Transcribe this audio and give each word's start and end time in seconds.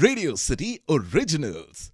Radio 0.00 0.34
City 0.34 0.80
Originals. 0.90 1.90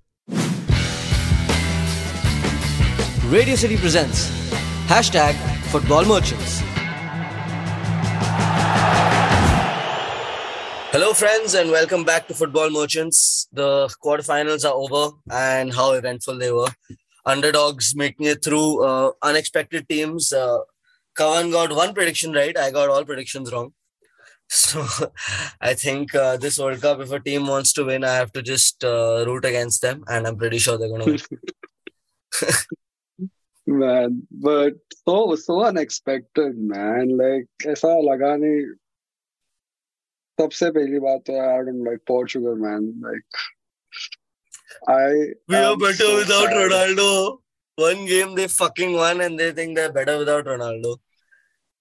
Radio 3.27 3.55
City 3.55 3.77
presents 3.77 4.29
hashtag 4.89 5.35
Football 5.71 6.05
Merchants. 6.07 6.63
Hello, 10.91 11.13
friends, 11.13 11.55
and 11.55 11.71
welcome 11.71 12.03
back 12.03 12.27
to 12.27 12.35
Football 12.35 12.71
Merchants. 12.71 13.47
The 13.53 13.95
quarterfinals 14.05 14.65
are 14.65 14.75
over, 14.75 15.17
and 15.31 15.73
how 15.73 15.93
eventful 15.93 16.39
they 16.39 16.51
were. 16.51 16.71
Underdogs 17.25 17.95
making 17.95 18.27
it 18.27 18.43
through 18.43 18.83
uh, 18.85 19.13
unexpected 19.23 19.89
teams. 19.89 20.33
Uh, 20.33 20.59
Kavan 21.17 21.53
got 21.53 21.71
one 21.71 21.95
prediction 21.95 22.33
right. 22.33 22.57
I 22.59 22.73
got 22.73 22.89
all 22.89 23.05
predictions 23.05 23.53
wrong. 23.53 23.75
So 24.52 24.86
I 25.60 25.74
think 25.74 26.16
uh, 26.16 26.38
this 26.38 26.58
World 26.58 26.82
Cup, 26.82 27.02
if 27.02 27.12
a 27.12 27.20
team 27.20 27.48
wants 27.48 27.74
to 27.74 27.84
win, 27.84 28.04
I 28.04 28.16
have 28.16 28.32
to 28.32 28.42
just 28.42 28.84
uh, 28.84 29.26
root 29.28 29.44
against 29.44 29.82
them, 29.82 30.04
and 30.08 30.26
I'm 30.26 30.38
pretty 30.38 30.58
sure 30.58 30.78
they're 30.78 30.88
going 30.88 31.02
to 31.02 31.12
win. 31.12 32.48
man, 33.68 34.28
but 34.32 34.76
so 35.06 35.36
so 35.36 35.64
unexpected, 35.64 36.58
man. 36.58 37.18
Like 37.18 37.48
ऐसा 37.68 37.94
लगा 38.10 38.36
नहीं. 38.44 38.62
सबसे 40.42 40.70
पहली 40.72 41.00
बात 41.00 41.24
तो 41.28 41.34
I 41.34 41.66
don't 41.66 41.84
like 41.84 42.06
Portugal, 42.06 42.56
man. 42.56 42.94
Like 43.02 43.26
I. 44.88 45.34
We 45.48 45.56
are 45.56 45.76
better 45.76 45.94
so 45.94 46.16
without 46.16 46.50
sad. 46.50 46.72
Ronaldo. 46.72 47.40
One 47.76 48.06
game 48.06 48.34
they 48.36 48.48
fucking 48.48 48.94
won, 48.94 49.22
and 49.22 49.38
they 49.38 49.52
think 49.52 49.76
they're 49.76 49.92
better 49.92 50.18
without 50.18 50.46
Ronaldo. 50.46 50.98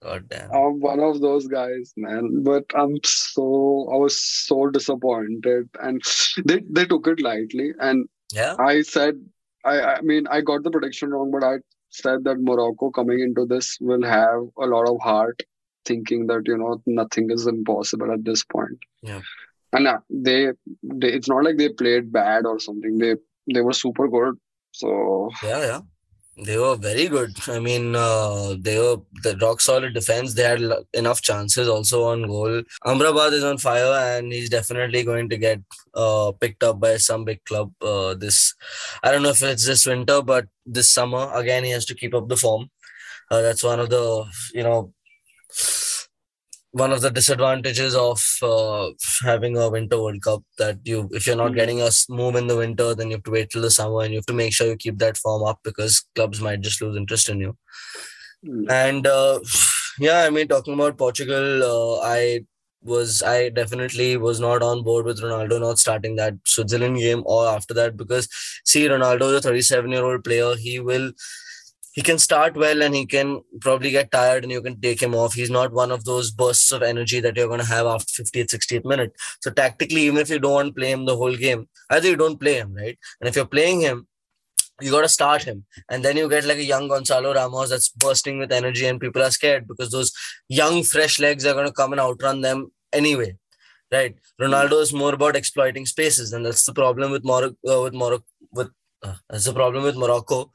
God 0.04 0.28
damn. 0.30 0.52
I'm 0.52 0.80
one 0.80 1.00
of 1.00 1.22
those 1.22 1.48
guys, 1.48 1.94
man. 1.96 2.44
But 2.44 2.66
I'm 2.76 2.98
so 3.04 3.88
I 3.94 3.98
was 3.98 4.20
so 4.20 4.70
disappointed, 4.70 5.70
and 5.80 6.02
they 6.46 6.62
they 6.70 6.86
took 6.86 7.08
it 7.08 7.22
lightly. 7.22 7.72
And 7.80 8.08
yeah, 8.34 8.56
I 8.58 8.82
said, 8.82 9.16
I 9.64 9.82
I 9.82 10.02
mean, 10.02 10.28
I 10.28 10.42
got 10.42 10.64
the 10.64 10.72
prediction 10.72 11.12
wrong, 11.12 11.30
but 11.32 11.44
I 11.44 11.58
said 11.90 12.24
that 12.24 12.40
Morocco 12.40 12.90
coming 12.90 13.20
into 13.20 13.46
this 13.46 13.78
will 13.80 14.04
have 14.04 14.42
a 14.60 14.66
lot 14.66 14.90
of 14.90 15.00
heart, 15.02 15.44
thinking 15.86 16.28
that 16.28 16.44
you 16.46 16.58
know 16.58 16.82
nothing 16.86 17.30
is 17.30 17.46
impossible 17.46 18.12
at 18.12 18.26
this 18.26 18.44
point. 18.44 18.80
Yeah. 19.04 19.22
And 19.74 19.88
uh, 19.88 20.00
they, 20.10 20.50
they, 20.84 21.14
it's 21.14 21.30
not 21.30 21.46
like 21.46 21.58
they 21.58 21.70
played 21.70 22.12
bad 22.12 22.46
or 22.46 22.60
something. 22.60 22.98
They 22.98 23.16
they 23.54 23.62
were 23.62 23.74
super 23.74 24.08
good. 24.08 24.36
So 24.72 25.30
yeah, 25.44 25.60
yeah. 25.60 25.80
They 26.44 26.58
were 26.58 26.76
very 26.76 27.08
good. 27.08 27.38
I 27.48 27.60
mean, 27.60 27.96
uh, 27.96 28.56
they 28.60 28.80
were 28.80 28.98
the 29.22 29.38
rock 29.38 29.62
solid 29.62 29.94
defense. 29.94 30.34
They 30.34 30.42
had 30.44 30.62
enough 30.94 31.22
chances 31.22 31.68
also 31.68 32.06
on 32.06 32.24
goal. 32.24 32.64
Amrabat 32.84 33.34
is 33.34 33.44
on 33.44 33.60
fire, 33.60 33.94
and 34.18 34.34
he's 34.34 34.50
definitely 34.50 35.04
going 35.04 35.30
to 35.30 35.38
get 35.38 35.60
uh, 35.94 36.32
picked 36.40 36.64
up 36.64 36.80
by 36.80 36.98
some 36.98 37.26
big 37.26 37.46
club. 37.46 37.72
Uh, 37.80 38.16
this, 38.16 38.56
I 39.04 39.12
don't 39.12 39.22
know 39.22 39.30
if 39.30 39.44
it's 39.44 39.68
this 39.68 39.86
winter, 39.86 40.24
but 40.24 40.48
this 40.66 40.90
summer 40.90 41.32
again 41.36 41.64
he 41.64 41.70
has 41.72 41.86
to 41.86 41.96
keep 41.96 42.16
up 42.16 42.28
the 42.28 42.38
form. 42.38 42.72
Uh, 43.30 43.42
that's 43.42 43.64
one 43.64 43.80
of 43.80 43.92
the 43.92 44.26
you 44.54 44.64
know 44.64 44.92
one 46.72 46.92
of 46.92 47.02
the 47.02 47.12
disadvantages 47.12 47.96
of 47.96 48.24
uh, 48.42 48.90
having 49.24 49.58
a 49.58 49.70
winter 49.70 50.02
World 50.02 50.22
Cup 50.22 50.44
that 50.58 50.80
you, 50.84 51.10
if 51.12 51.28
you're 51.28 51.36
not 51.36 51.48
mm-hmm. 51.48 51.56
getting 51.56 51.82
a 51.82 51.90
move 52.10 52.36
in 52.36 52.48
the 52.48 52.56
winter, 52.56 52.96
then 52.96 53.08
you 53.10 53.18
have 53.18 53.24
to 53.24 53.32
wait 53.32 53.50
till 53.50 53.62
the 53.62 53.72
summer 53.72 54.02
and 54.02 54.12
you 54.12 54.20
have 54.20 54.26
to 54.28 54.34
make 54.34 54.54
sure 54.54 54.68
you 54.68 54.78
keep 54.78 54.98
that 55.00 55.18
form 55.18 55.44
up 55.44 55.60
because 55.64 56.06
clubs 56.16 56.40
might 56.40 56.62
just 56.62 56.82
lose 56.82 56.96
interest 56.96 57.28
in 57.30 57.40
you. 57.40 57.58
Mm-hmm. 58.46 58.72
And 58.72 59.06
uh, 59.06 59.40
yeah, 60.00 60.22
I 60.22 60.30
mean, 60.30 60.48
talking 60.48 60.74
about 60.74 60.98
Portugal, 60.98 61.64
uh, 61.64 62.02
I 62.04 62.46
was 62.84 63.22
I 63.22 63.50
definitely 63.50 64.18
was 64.18 64.40
not 64.40 64.64
on 64.64 64.84
board 64.84 65.06
with 65.06 65.22
Ronaldo 65.22 65.60
not 65.60 65.78
starting 65.78 66.16
that 66.16 66.34
Switzerland 66.46 66.98
game 66.98 67.22
or 67.26 67.48
after 67.48 67.74
that 67.76 67.96
because 67.96 68.28
see, 68.66 68.88
Ronaldo 68.88 69.30
is 69.34 69.38
a 69.38 69.42
37 69.42 69.92
year 69.92 70.04
old 70.04 70.24
player. 70.24 70.56
He 70.56 70.80
will 70.80 71.12
he 71.92 72.02
can 72.02 72.18
start 72.18 72.56
well 72.56 72.82
and 72.82 72.96
he 72.96 73.06
can 73.06 73.42
probably 73.60 73.92
get 73.92 74.12
tired 74.12 74.44
and 74.44 74.52
you 74.52 74.62
can 74.62 74.80
take 74.80 75.02
him 75.02 75.14
off. 75.14 75.34
He's 75.34 75.50
not 75.50 75.74
one 75.74 75.92
of 75.92 76.06
those 76.06 76.32
bursts 76.32 76.72
of 76.72 76.82
energy 76.82 77.20
that 77.20 77.36
you're 77.36 77.50
going 77.50 77.60
to 77.60 77.66
have 77.66 77.86
after 77.86 78.24
50th, 78.24 78.56
60th 78.56 78.86
minute. 78.86 79.14
So 79.42 79.52
tactically, 79.52 80.02
even 80.04 80.20
if 80.20 80.30
you 80.30 80.40
don't 80.40 80.54
want 80.54 80.68
to 80.70 80.74
play 80.74 80.92
him 80.92 81.06
the 81.06 81.18
whole 81.18 81.36
game, 81.36 81.68
either 81.90 82.08
you 82.08 82.16
don't 82.16 82.40
play 82.40 82.56
him, 82.56 82.74
right? 82.74 82.98
And 83.20 83.28
if 83.28 83.36
you're 83.36 83.46
playing 83.46 83.82
him, 83.82 84.08
you 84.80 84.90
got 84.90 85.02
to 85.02 85.10
start 85.10 85.44
him. 85.44 85.66
And 85.90 86.04
then 86.04 86.16
you 86.16 86.30
get 86.30 86.46
like 86.46 86.58
a 86.58 86.64
young 86.64 86.88
Gonzalo 86.88 87.34
Ramos 87.34 87.70
that's 87.70 87.90
bursting 87.90 88.40
with 88.40 88.54
energy 88.54 88.86
and 88.86 89.00
people 89.00 89.22
are 89.22 89.32
scared 89.32 89.68
because 89.68 89.92
those 89.92 90.14
young, 90.48 90.84
fresh 90.84 91.20
legs 91.20 91.46
are 91.46 91.54
going 91.54 91.68
to 91.68 91.74
come 91.74 91.92
and 91.92 92.00
outrun 92.00 92.42
them 92.42 92.72
anyway. 92.94 93.36
Right. 93.92 94.16
Ronaldo 94.40 94.82
is 94.82 94.94
more 94.94 95.14
about 95.14 95.36
exploiting 95.36 95.86
spaces. 95.86 96.32
And 96.32 96.46
that's 96.46 96.66
the 96.66 96.74
problem 96.74 97.12
with 97.12 97.26
Morocco, 97.26 97.56
uh, 97.68 97.82
with 97.82 97.94
Morocco, 97.94 98.24
with, 98.54 98.70
uh, 99.04 99.16
that's 99.30 99.44
the 99.44 99.54
problem 99.54 99.84
with 99.84 99.98
Morocco 99.98 100.52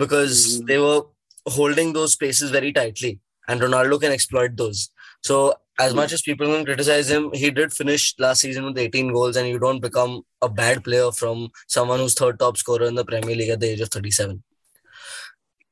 because 0.00 0.36
mm-hmm. 0.40 0.66
they 0.66 0.78
were 0.78 1.02
holding 1.46 1.92
those 1.92 2.14
spaces 2.14 2.50
very 2.50 2.72
tightly, 2.72 3.20
and 3.48 3.60
Ronaldo 3.60 4.00
can 4.00 4.12
exploit 4.12 4.56
those. 4.56 4.90
So, 5.22 5.54
as 5.78 5.94
much 5.94 6.12
as 6.12 6.22
people 6.22 6.46
can 6.46 6.64
criticize 6.64 7.10
him, 7.10 7.30
he 7.32 7.50
did 7.50 7.72
finish 7.72 8.14
last 8.18 8.40
season 8.40 8.64
with 8.64 8.78
18 8.78 9.12
goals, 9.12 9.36
and 9.36 9.48
you 9.48 9.58
don't 9.58 9.80
become 9.80 10.22
a 10.42 10.48
bad 10.48 10.84
player 10.84 11.10
from 11.12 11.48
someone 11.68 12.00
who's 12.00 12.14
third 12.14 12.38
top 12.38 12.56
scorer 12.56 12.86
in 12.86 12.94
the 12.94 13.04
Premier 13.04 13.36
League 13.36 13.50
at 13.50 13.60
the 13.60 13.70
age 13.70 13.80
of 13.80 13.90
37. 13.90 14.42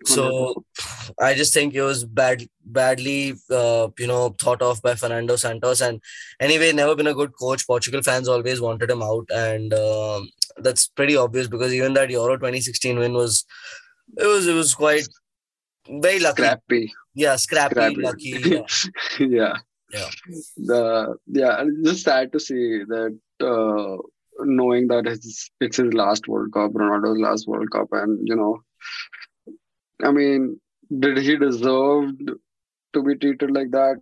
So, 0.05 0.65
I 1.21 1.35
just 1.35 1.53
think 1.53 1.75
it 1.75 1.83
was 1.83 2.05
bad, 2.05 2.47
badly, 2.65 3.35
uh, 3.51 3.89
you 3.99 4.07
know, 4.07 4.29
thought 4.41 4.63
of 4.63 4.81
by 4.81 4.95
Fernando 4.95 5.37
Santos. 5.37 5.81
And 5.81 6.01
anyway, 6.41 6.73
never 6.73 6.95
been 6.95 7.09
a 7.09 7.15
good 7.15 7.33
coach. 7.39 7.67
Portugal 7.67 8.03
fans 8.03 8.29
always 8.29 8.61
wanted 8.61 8.91
him 8.91 9.03
out, 9.03 9.29
and 9.35 9.75
uh, 9.75 10.21
that's 10.59 10.89
pretty 10.89 11.17
obvious 11.17 11.49
because 11.49 11.75
even 11.75 11.95
that 11.95 12.11
Euro 12.11 12.37
2016 12.37 12.99
win 12.99 13.15
was 13.15 13.45
it 14.17 14.27
was 14.27 14.47
it 14.47 14.55
was 14.55 14.75
quite 14.75 15.07
very 15.89 16.19
lucky. 16.21 16.43
Scrappy. 16.43 16.93
Yeah, 17.15 17.37
scrappy, 17.37 17.75
scrappy. 17.75 18.03
lucky. 18.03 18.65
Yeah. 19.19 19.27
yeah. 19.27 19.55
Yeah. 19.91 20.11
The 20.57 21.17
yeah, 21.27 21.65
just 21.85 22.05
sad 22.05 22.33
to 22.33 22.41
see 22.41 22.85
that 22.85 23.19
uh, 23.41 23.97
knowing 24.41 24.89
that 24.89 25.07
it's 25.07 25.51
it's 25.61 25.79
his 25.79 25.95
last 25.95 26.29
World 26.29 26.53
Cup, 26.53 26.73
Ronaldo's 26.73 27.19
last 27.19 27.49
World 27.49 27.71
Cup, 27.71 27.89
and 27.93 28.21
you 28.29 28.37
know, 28.37 28.63
I 30.05 30.13
mean, 30.13 30.61
did 30.99 31.19
he 31.19 31.37
deserve 31.37 32.11
to 32.93 33.03
be 33.03 33.17
treated 33.17 33.51
like 33.51 33.71
that? 33.71 33.97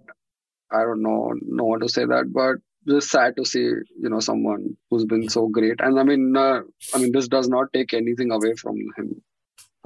I 0.72 0.82
don't 0.82 1.02
know, 1.02 1.32
no 1.42 1.64
one 1.64 1.80
to 1.80 1.88
say 1.88 2.04
that, 2.04 2.32
but 2.32 2.56
just 2.88 3.10
sad 3.10 3.36
to 3.36 3.44
see 3.44 3.60
you 3.60 4.08
know 4.10 4.20
someone 4.20 4.76
who's 4.90 5.04
been 5.04 5.28
so 5.28 5.48
great 5.48 5.80
and 5.80 5.98
i 5.98 6.04
mean 6.04 6.36
uh, 6.36 6.60
i 6.94 6.98
mean 6.98 7.10
this 7.12 7.28
does 7.28 7.48
not 7.48 7.72
take 7.72 7.92
anything 7.92 8.30
away 8.30 8.54
from 8.54 8.76
him 8.96 9.20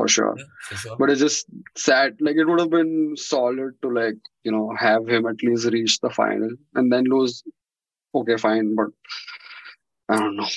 for 0.01 0.09
sure. 0.09 0.35
Yeah, 0.37 0.45
for 0.69 0.77
sure. 0.77 0.97
But 0.99 1.11
it's 1.11 1.21
just 1.21 1.47
sad. 1.77 2.17
Like 2.21 2.37
it 2.37 2.47
would 2.47 2.61
have 2.61 2.71
been 2.71 3.17
solid 3.17 3.75
to 3.83 3.91
like 3.91 4.17
you 4.45 4.53
know 4.53 4.75
have 4.79 5.09
him 5.09 5.27
at 5.27 5.43
least 5.43 5.67
reach 5.77 6.01
the 6.01 6.11
final 6.11 6.51
and 6.75 6.93
then 6.93 7.05
lose. 7.05 7.43
Okay, 8.15 8.37
fine, 8.37 8.75
but 8.75 8.89
I 10.09 10.19
don't 10.21 10.37
know. 10.37 10.49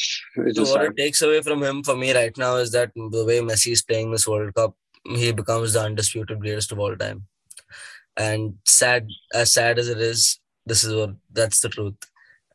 It's 0.48 0.58
so 0.58 0.64
what 0.64 0.82
sad. 0.82 0.86
it 0.92 0.98
takes 0.98 1.22
away 1.22 1.42
from 1.42 1.62
him 1.62 1.84
for 1.84 1.96
me 1.96 2.14
right 2.20 2.36
now 2.38 2.56
is 2.56 2.72
that 2.72 2.92
the 2.96 3.26
way 3.26 3.40
Messi 3.50 3.74
is 3.74 3.84
playing 3.84 4.12
this 4.12 4.28
World 4.28 4.56
Cup, 4.56 4.76
he 5.06 5.32
becomes 5.32 5.74
the 5.74 5.82
undisputed 5.82 6.40
greatest 6.40 6.72
of 6.72 6.80
all 6.80 6.96
time. 6.96 7.28
And 8.16 8.56
sad, 8.66 9.08
as 9.34 9.52
sad 9.52 9.78
as 9.78 9.90
it 9.90 10.00
is, 10.00 10.40
this 10.66 10.84
is 10.84 10.96
what 10.96 11.16
that's 11.32 11.60
the 11.60 11.70
truth. 11.70 11.96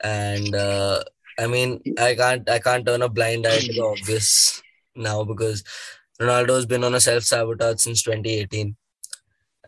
And 0.00 0.54
uh, 0.54 1.04
I 1.38 1.46
mean, 1.46 1.82
I 1.98 2.14
can't, 2.14 2.48
I 2.50 2.58
can't 2.58 2.86
turn 2.86 3.02
a 3.02 3.08
blind 3.08 3.46
eye 3.46 3.60
to 3.60 3.72
the 3.72 3.82
obvious 3.82 4.62
now 4.96 5.22
because 5.24 5.62
Ronaldo 6.20 6.56
has 6.56 6.66
been 6.66 6.84
on 6.84 6.94
a 6.94 7.00
self 7.00 7.22
sabotage 7.22 7.80
since 7.80 8.02
2018. 8.02 8.76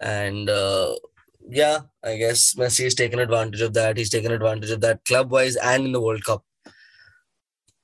And 0.00 0.50
uh, 0.50 0.94
yeah, 1.48 1.80
I 2.02 2.16
guess 2.16 2.54
Messi 2.54 2.84
has 2.84 2.94
taken 2.94 3.18
advantage 3.18 3.60
of 3.60 3.74
that. 3.74 3.96
He's 3.96 4.10
taken 4.10 4.32
advantage 4.32 4.70
of 4.70 4.80
that 4.80 5.04
club 5.04 5.30
wise 5.30 5.56
and 5.56 5.86
in 5.86 5.92
the 5.92 6.00
World 6.00 6.24
Cup. 6.24 6.44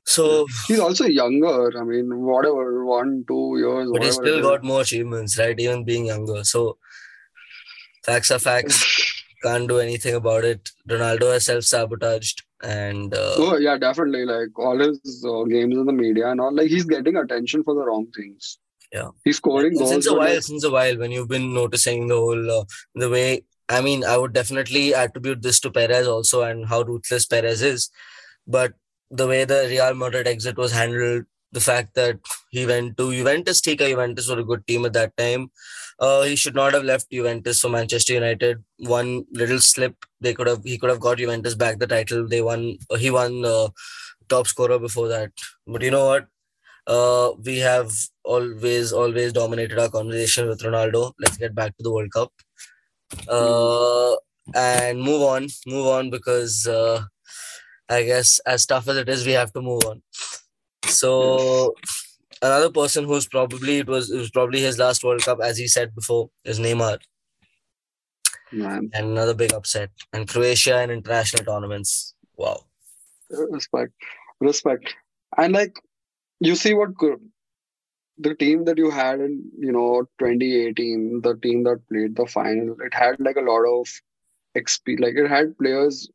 So 0.04 0.47
he's 0.68 0.78
also 0.78 1.04
younger. 1.04 1.78
I 1.78 1.83
mean, 1.83 2.21
whatever, 2.21 2.84
one, 2.84 3.24
two 3.27 3.57
years. 3.59 3.91
But 3.92 4.04
he's 4.04 4.15
still 4.15 4.41
got 4.41 4.63
more 4.63 4.83
achievements, 4.83 5.36
right? 5.39 5.59
Even 5.59 5.84
being 5.84 6.07
younger. 6.07 6.45
So 6.45 6.78
facts 8.04 8.30
are 8.30 8.39
facts. 8.39 8.84
Can't 9.42 9.68
do 9.68 9.78
anything 9.78 10.15
about 10.15 10.45
it. 10.45 10.71
Ronaldo 10.89 11.33
has 11.33 11.45
self 11.47 11.65
sabotaged 11.65 12.42
and 12.62 13.14
uh, 13.14 13.34
oh 13.36 13.56
yeah 13.58 13.76
definitely 13.76 14.24
like 14.24 14.58
all 14.58 14.78
his 14.78 15.24
uh, 15.28 15.44
games 15.44 15.76
in 15.76 15.84
the 15.84 15.92
media 15.92 16.30
and 16.30 16.41
all 16.41 16.54
like 16.54 16.68
he's 16.68 16.84
getting 16.84 17.16
attention 17.16 17.62
for 17.62 17.74
the 17.74 17.84
wrong 17.84 18.06
things 18.16 18.58
yeah 18.92 19.08
he's 19.24 19.36
scoring 19.36 19.76
goals 19.76 19.91
since 19.91 20.06
a 20.06 20.14
while 20.14 20.34
like, 20.34 20.42
since 20.42 20.64
a 20.64 20.70
while 20.70 20.97
when 20.98 21.10
you've 21.10 21.28
been 21.28 21.53
noticing 21.53 22.06
the 22.08 22.16
whole 22.16 22.50
uh, 22.50 22.64
the 22.94 23.10
way 23.10 23.44
i 23.68 23.80
mean 23.80 24.04
i 24.04 24.16
would 24.16 24.32
definitely 24.32 24.94
attribute 24.94 25.42
this 25.42 25.60
to 25.60 25.70
perez 25.70 26.08
also 26.08 26.42
and 26.42 26.66
how 26.66 26.80
ruthless 26.82 27.26
perez 27.26 27.62
is 27.62 27.91
but 28.47 28.72
the 29.10 29.26
way 29.26 29.44
the 29.44 29.66
real 29.68 29.94
madrid 29.94 30.26
exit 30.26 30.56
was 30.56 30.72
handled 30.72 31.24
the 31.53 31.60
fact 31.60 31.94
that 31.94 32.18
he 32.50 32.66
went 32.66 32.97
to 32.98 33.12
Juventus. 33.12 33.60
Tika 33.60 33.88
Juventus 33.88 34.28
were 34.28 34.41
a 34.41 34.44
good 34.44 34.66
team 34.66 34.84
at 34.84 34.92
that 34.92 35.16
time. 35.16 35.50
Uh, 35.98 36.22
he 36.22 36.37
should 36.37 36.54
not 36.54 36.75
have 36.75 36.84
left 36.84 37.10
Juventus 37.10 37.60
for 37.60 37.71
Manchester 37.71 38.13
United. 38.13 38.63
One 38.78 39.25
little 39.33 39.60
slip, 39.60 39.95
they 40.21 40.34
could 40.34 40.47
have 40.47 40.63
he 40.63 40.77
could 40.78 40.91
have 40.91 41.01
got 41.01 41.19
Juventus 41.19 41.54
back 41.54 41.78
the 41.78 41.87
title. 41.87 42.28
They 42.28 42.43
won. 42.43 42.77
He 42.98 43.10
won 43.10 43.45
uh, 43.45 43.69
top 44.28 44.47
scorer 44.47 44.78
before 44.78 45.09
that. 45.09 45.33
But 45.66 45.83
you 45.83 45.91
know 45.91 46.07
what? 46.07 46.27
Uh, 46.87 47.33
we 47.45 47.59
have 47.59 47.91
always 48.25 48.93
always 48.93 49.33
dominated 49.33 49.78
our 49.78 49.89
conversation 49.89 50.48
with 50.48 50.63
Ronaldo. 50.63 51.13
Let's 51.19 51.37
get 51.37 51.54
back 51.54 51.77
to 51.77 51.83
the 51.83 51.93
World 51.93 52.13
Cup. 52.13 52.33
Uh, 53.28 54.16
and 54.54 55.01
move 55.01 55.22
on, 55.22 55.49
move 55.66 55.87
on 55.87 56.10
because 56.10 56.66
uh, 56.66 57.03
I 57.89 58.03
guess 58.04 58.39
as 58.47 58.66
tough 58.66 58.89
as 58.89 58.97
it 58.99 59.09
is, 59.09 59.27
we 59.27 59.33
have 59.33 59.53
to 59.54 59.63
move 59.63 59.83
on. 59.84 60.03
So 60.87 61.75
another 62.42 62.71
person 62.71 63.04
who's 63.04 63.27
probably 63.27 63.78
it 63.78 63.86
was 63.86 64.10
it 64.10 64.18
was 64.18 64.30
probably 64.30 64.60
his 64.60 64.78
last 64.78 65.04
World 65.04 65.22
Cup, 65.22 65.38
as 65.42 65.59
he 65.59 65.66
said 65.66 65.94
before, 65.94 66.30
is 66.44 66.59
Neymar, 66.59 66.98
Man, 68.53 68.91
and 68.92 69.06
another 69.06 69.34
big 69.34 69.53
upset. 69.53 69.91
And 70.12 70.28
Croatia 70.28 70.77
and 70.77 70.91
international 70.91 71.44
tournaments. 71.44 72.15
Wow. 72.36 72.65
respect, 73.30 73.92
respect, 74.41 74.94
and 75.36 75.54
like 75.54 75.80
you 76.41 76.54
see 76.54 76.74
what 76.74 76.91
the 78.18 78.34
team 78.34 78.65
that 78.65 78.78
you 78.78 78.91
had 78.91 79.21
in 79.21 79.50
you 79.59 79.72
know 79.72 80.03
2018, 80.18 81.21
the 81.22 81.36
team 81.36 81.65
that 81.65 81.86
played 81.89 82.16
the 82.16 82.27
final, 82.27 82.77
it 82.80 82.94
had 82.94 83.18
like 83.21 83.36
a 83.36 83.41
lot 83.41 83.65
of 83.65 83.89
XP. 84.56 85.00
Like 85.00 85.15
it 85.16 85.28
had 85.28 85.56
players 85.59 86.09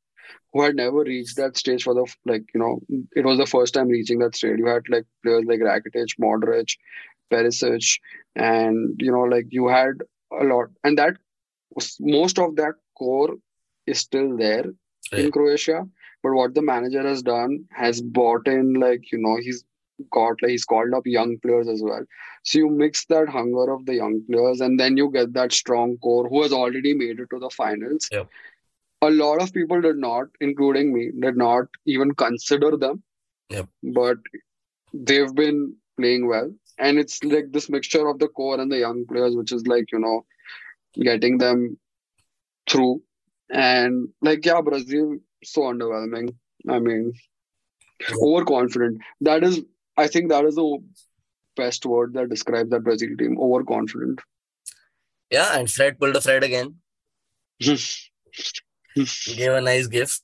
who 0.54 0.62
had 0.63 0.75
never 0.75 1.00
reached 1.00 1.38
that 1.38 1.57
stage 1.57 1.83
for 1.83 1.94
the 1.94 2.06
like 2.25 2.44
you 2.54 2.60
know 2.60 2.80
it 3.16 3.25
was 3.25 3.38
the 3.38 3.45
first 3.45 3.74
time 3.74 3.88
reaching 3.88 4.19
that 4.19 4.36
stage. 4.36 4.57
You 4.57 4.68
had 4.68 4.83
like 4.89 5.06
players 5.24 5.45
like 5.45 5.60
Rakitic, 5.60 6.18
Modric, 6.19 6.75
Perisic, 7.31 8.00
and 8.36 8.95
you 9.00 9.12
know 9.12 9.22
like 9.22 9.48
you 9.50 9.68
had 9.68 9.95
a 10.31 10.44
lot, 10.44 10.69
and 10.83 10.98
that 10.98 11.18
was- 11.75 11.98
most 12.00 12.39
of 12.39 12.56
that 12.57 12.75
core 12.98 13.36
is 13.88 14.00
still 14.00 14.38
there 14.38 14.66
in 15.25 15.31
Croatia. 15.31 15.88
But 16.24 16.34
what 16.34 16.54
the 16.54 16.62
manager 16.62 17.01
has 17.01 17.22
done 17.24 17.66
has 17.72 18.01
bought 18.01 18.48
in 18.48 18.74
like 18.75 19.12
you 19.12 19.18
know 19.19 19.38
he's 19.42 19.63
got 20.12 20.42
like 20.42 20.51
he's 20.51 20.66
called 20.66 20.94
up 20.94 21.06
young 21.06 21.38
players 21.39 21.68
as 21.68 21.81
well. 21.84 22.04
So 22.44 22.60
you 22.60 22.69
mix 22.69 23.06
that 23.06 23.30
hunger 23.30 23.72
of 23.72 23.86
the 23.86 23.95
young 23.95 24.22
players, 24.30 24.62
and 24.62 24.80
then 24.80 24.98
you 24.98 25.10
get 25.12 25.34
that 25.34 25.51
strong 25.51 25.98
core 25.98 26.27
who 26.30 26.42
has 26.44 26.51
already 26.54 26.94
made 26.94 27.19
it 27.19 27.30
to 27.31 27.39
the 27.39 27.50
finals. 27.50 28.07
Yep. 28.12 28.27
A 29.01 29.09
lot 29.09 29.42
of 29.42 29.53
people 29.53 29.81
did 29.81 29.98
not, 29.98 30.27
including 30.39 30.94
me, 30.94 31.12
did 31.19 31.36
not 31.36 31.65
even 31.86 32.13
consider 32.13 32.77
them. 32.77 33.03
Yep. 33.50 33.68
But 33.83 34.18
they've 34.94 35.33
been 35.33 35.75
playing 35.98 36.27
well, 36.27 36.53
and 36.77 37.00
it's 37.00 37.24
like 37.24 37.51
this 37.51 37.69
mixture 37.69 38.07
of 38.07 38.19
the 38.19 38.27
core 38.27 38.59
and 38.59 38.71
the 38.71 38.77
young 38.77 39.06
players, 39.06 39.36
which 39.36 39.51
is 39.51 39.65
like 39.68 39.92
you 39.92 40.00
know 40.00 40.25
getting 40.95 41.38
them 41.38 41.77
through. 42.69 43.01
And 43.50 44.09
like 44.21 44.45
yeah, 44.45 44.62
Brazil 44.62 45.18
so 45.44 45.62
underwhelming. 45.62 46.36
I 46.69 46.80
mean, 46.80 47.13
overconfident. 48.21 49.01
That 49.21 49.44
is, 49.44 49.62
I 49.98 50.07
think 50.07 50.30
that 50.30 50.45
is 50.45 50.56
the 50.56 50.77
best 51.56 51.86
word 51.86 52.13
that 52.13 52.30
describes 52.30 52.69
that 52.69 52.83
Brazil 52.83 53.09
team. 53.18 53.38
Overconfident. 53.39 54.21
Yeah, 55.30 55.57
and 55.57 55.69
Fred 55.69 56.00
pulled 56.00 56.15
a 56.15 56.21
Fred 56.21 56.44
again. 56.44 56.75
gave 58.95 59.51
a 59.51 59.61
nice 59.61 59.88
gift, 59.88 60.21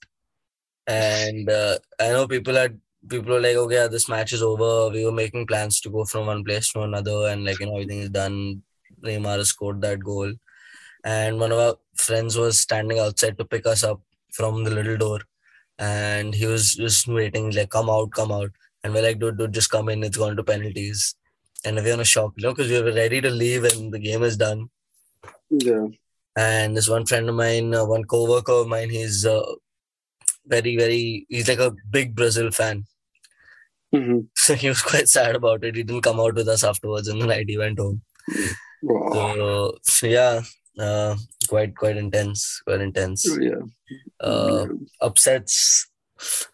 and 0.87 1.49
uh, 1.49 1.77
I 1.99 2.09
know 2.09 2.27
people 2.27 2.55
had 2.55 2.79
people 3.07 3.33
were 3.33 3.41
like, 3.41 3.55
okay, 3.55 3.87
this 3.87 4.09
match 4.09 4.33
is 4.33 4.41
over. 4.41 4.89
We 4.89 5.05
were 5.05 5.11
making 5.11 5.47
plans 5.47 5.79
to 5.81 5.89
go 5.89 6.05
from 6.05 6.27
one 6.27 6.43
place 6.43 6.71
to 6.73 6.81
another, 6.81 7.27
and 7.27 7.45
like 7.45 7.59
you 7.59 7.67
know 7.67 7.73
everything 7.75 7.99
is 7.99 8.09
done. 8.09 8.63
Neymar 9.03 9.45
scored 9.45 9.81
that 9.81 9.99
goal, 10.03 10.33
and 11.03 11.39
one 11.39 11.51
of 11.51 11.59
our 11.59 11.75
friends 11.95 12.37
was 12.37 12.59
standing 12.59 12.99
outside 12.99 13.37
to 13.37 13.45
pick 13.45 13.65
us 13.65 13.83
up 13.83 14.01
from 14.33 14.63
the 14.63 14.71
little 14.71 14.97
door, 14.97 15.19
and 15.79 16.33
he 16.33 16.45
was 16.45 16.73
just 16.75 17.07
waiting, 17.07 17.51
like, 17.51 17.69
come 17.69 17.89
out, 17.89 18.11
come 18.11 18.31
out, 18.31 18.51
and 18.83 18.93
we're 18.93 19.03
like, 19.03 19.19
dude, 19.19 19.37
dude, 19.37 19.53
just 19.53 19.69
come 19.69 19.89
in. 19.89 20.03
It's 20.03 20.17
gone 20.17 20.35
to 20.35 20.43
penalties, 20.43 21.15
and 21.65 21.75
we're 21.77 21.93
in 21.93 21.99
a 21.99 22.05
shock, 22.05 22.33
you 22.35 22.43
know, 22.43 22.53
because 22.53 22.69
we 22.71 22.81
were 22.81 22.93
ready 22.93 23.21
to 23.21 23.29
leave 23.29 23.63
and 23.63 23.93
the 23.93 23.99
game 23.99 24.23
is 24.23 24.37
done. 24.37 24.69
yeah. 25.49 25.87
And 26.37 26.77
this 26.77 26.89
one 26.89 27.05
friend 27.05 27.29
of 27.29 27.35
mine, 27.35 27.75
uh, 27.75 27.85
one 27.85 28.05
coworker 28.05 28.53
of 28.53 28.69
mine, 28.69 28.91
he's 28.91 29.25
uh, 29.25 29.43
very, 30.45 30.77
very, 30.77 31.25
he's 31.29 31.47
like 31.49 31.59
a 31.59 31.75
big 31.89 32.15
Brazil 32.15 32.51
fan. 32.51 32.85
hmm 33.93 34.19
So 34.35 34.55
he 34.55 34.69
was 34.69 34.81
quite 34.81 35.09
sad 35.09 35.35
about 35.35 35.63
it. 35.63 35.75
He 35.75 35.83
didn't 35.83 36.03
come 36.03 36.19
out 36.19 36.35
with 36.35 36.47
us 36.47 36.63
afterwards, 36.63 37.07
and 37.07 37.21
the 37.21 37.27
night 37.27 37.45
he 37.47 37.57
went 37.57 37.79
home. 37.79 38.01
Wow. 38.83 39.11
So, 39.13 39.77
so 39.83 40.07
yeah, 40.07 40.41
uh, 40.79 41.15
quite, 41.49 41.75
quite 41.75 41.97
intense, 41.97 42.61
quite 42.65 42.81
intense. 42.81 43.25
yeah. 43.39 43.61
Uh, 44.19 44.67
upsets. 45.01 45.87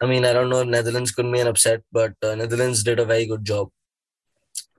I 0.02 0.06
mean, 0.08 0.26
I 0.26 0.34
don't 0.34 0.50
know 0.50 0.64
Netherlands 0.64 1.12
could 1.12 1.32
be 1.32 1.40
an 1.40 1.48
upset, 1.48 1.82
but 1.92 2.14
uh, 2.24 2.36
Netherlands 2.36 2.84
did 2.84 3.00
a 3.00 3.06
very 3.06 3.26
good 3.26 3.46
job. 3.46 3.70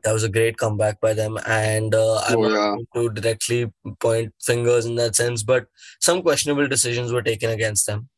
That 0.05 0.13
was 0.13 0.23
a 0.23 0.29
great 0.29 0.57
comeback 0.59 1.01
by 1.01 1.15
them, 1.15 1.39
and 1.47 1.95
uh, 1.95 2.17
I'm 2.29 2.39
Oh, 2.39 2.43
not 2.43 2.53
yeah. 2.53 2.77
going 2.95 3.15
to 3.15 3.21
directly 3.21 3.73
point 4.01 4.33
fingers 4.41 4.87
in 4.87 4.95
that 4.97 5.17
sense, 5.17 5.43
but 5.43 5.67
some 6.01 6.23
questionable 6.23 6.69
decisions 6.69 7.13
were 7.13 7.23
taken 7.23 7.51
against 7.51 7.87
them. 7.87 8.09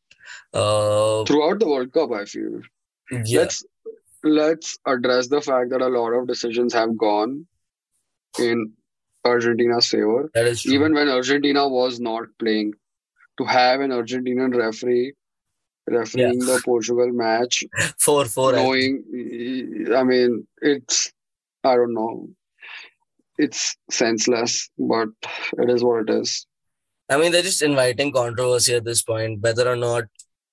Uh, 0.53 1.23
Throughout 1.25 1.59
the 1.59 1.67
World 1.67 1.91
Cup, 1.93 2.11
I 2.11 2.25
feel. 2.25 2.61
yeah, 3.11 3.39
Let's 3.39 3.63
let's 4.23 4.77
address 4.85 5.27
the 5.27 5.41
fact 5.41 5.69
that 5.69 5.81
a 5.81 5.87
lot 5.87 6.11
of 6.11 6.27
decisions 6.27 6.73
have 6.73 6.97
gone 6.97 7.45
in 8.39 8.73
Argentina's 9.25 9.87
favor. 9.87 10.29
that 10.33 10.45
is 10.47 10.61
true. 10.63 10.73
Even 10.73 10.93
when 10.93 11.07
Argentina 11.09 11.67
was 11.67 11.99
not 11.99 12.25
playing, 12.39 12.73
to 13.37 13.45
have 13.45 13.79
an 13.81 13.91
Argentinian 13.91 14.53
referee 14.55 15.13
refereeing 15.87 16.39
the 16.39 16.59
Portugal 16.65 17.09
match 17.13 17.63
four, 17.99 18.25
four. 18.25 18.53
I 18.55 18.61
knowing 18.61 19.93
i 19.95 20.03
mean 20.03 20.45
it's 20.61 21.13
i 21.67 21.75
don't 21.75 21.93
know 21.93 22.27
it's 23.37 23.75
senseless 23.91 24.69
but 24.93 25.09
it 25.63 25.69
is 25.69 25.83
what 25.83 26.01
it 26.03 26.09
is 26.21 26.45
I 27.09 27.17
mean, 27.17 27.31
they're 27.31 27.41
just 27.41 27.61
inviting 27.61 28.11
controversy 28.11 28.75
at 28.75 28.83
this 28.83 29.01
point, 29.01 29.41
whether 29.41 29.67
or 29.67 29.77
not 29.77 30.05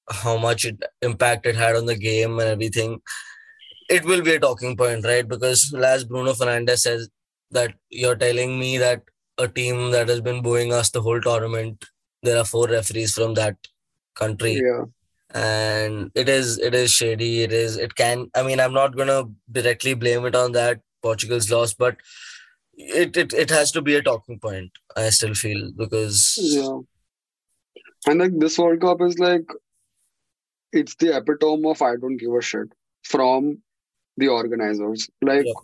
how 0.09 0.37
much 0.37 0.65
it, 0.65 0.83
impact 1.03 1.47
it 1.47 1.57
had 1.57 1.75
on 1.75 1.87
the 1.87 1.97
game 1.97 2.39
and 2.39 2.49
everything. 2.49 3.01
It 3.91 4.05
will 4.05 4.23
be 4.23 4.35
a 4.35 4.41
talking 4.41 4.77
point, 4.77 5.05
right? 5.05 5.27
Because 5.27 5.75
as 5.75 6.05
Bruno 6.05 6.33
Fernandez 6.33 6.85
says, 6.85 7.09
that 7.51 7.75
you're 7.91 8.17
telling 8.17 8.59
me 8.59 8.79
that 8.79 9.03
a 9.39 9.47
team 9.47 9.91
that 9.91 10.09
has 10.09 10.21
been 10.21 10.43
booing 10.43 10.73
us 10.73 10.91
the 10.91 11.03
whole 11.03 11.21
tournament, 11.21 11.85
there 12.23 12.39
are 12.39 12.45
four 12.45 12.69
referees 12.69 13.15
from 13.15 13.35
that 13.35 13.57
country, 14.15 14.61
yeah 14.65 14.85
and 15.35 16.13
it 16.15 16.29
is 16.29 16.59
it 16.59 16.75
is 16.75 16.93
shady. 16.93 17.43
It 17.43 17.53
is 17.53 17.77
it 17.77 17.97
can. 17.97 18.31
I 18.37 18.45
mean, 18.45 18.61
I'm 18.61 18.73
not 18.73 18.97
gonna 18.97 19.25
directly 19.51 19.95
blame 19.95 20.25
it 20.27 20.35
on 20.37 20.53
that 20.53 20.81
Portugal's 21.09 21.51
loss, 21.55 21.75
but 21.85 21.97
it 23.01 23.17
it, 23.25 23.33
it 23.45 23.51
has 23.59 23.73
to 23.79 23.83
be 23.91 23.95
a 23.97 24.03
talking 24.11 24.39
point. 24.49 24.83
I 25.05 25.11
still 25.21 25.35
feel 25.45 25.63
because 25.85 26.19
yeah 26.57 26.79
and 28.13 28.21
like 28.21 28.33
this 28.41 28.59
world 28.63 28.81
cup 28.87 29.01
is 29.05 29.19
like 29.19 29.53
it's 30.79 30.95
the 31.03 31.09
epitome 31.19 31.69
of 31.71 31.81
i 31.87 31.93
don't 32.03 32.19
give 32.23 32.35
a 32.39 32.41
shit 32.49 32.73
from 33.13 33.47
the 34.23 34.29
organizers 34.35 35.05
like 35.29 35.47
Yeah. 35.51 35.63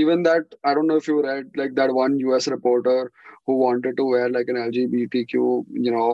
even 0.00 0.22
that 0.24 0.54
i 0.64 0.74
don't 0.74 0.86
know 0.92 0.96
if 1.02 1.08
you 1.12 1.16
read 1.26 1.50
like 1.62 1.74
that 1.80 1.94
one 2.00 2.18
us 2.34 2.48
reporter 2.54 3.10
who 3.46 3.56
wanted 3.62 3.96
to 4.00 4.04
wear 4.12 4.28
like 4.36 4.48
an 4.54 4.56
lgbtq 4.64 5.32
you 5.86 5.92
know 5.96 6.08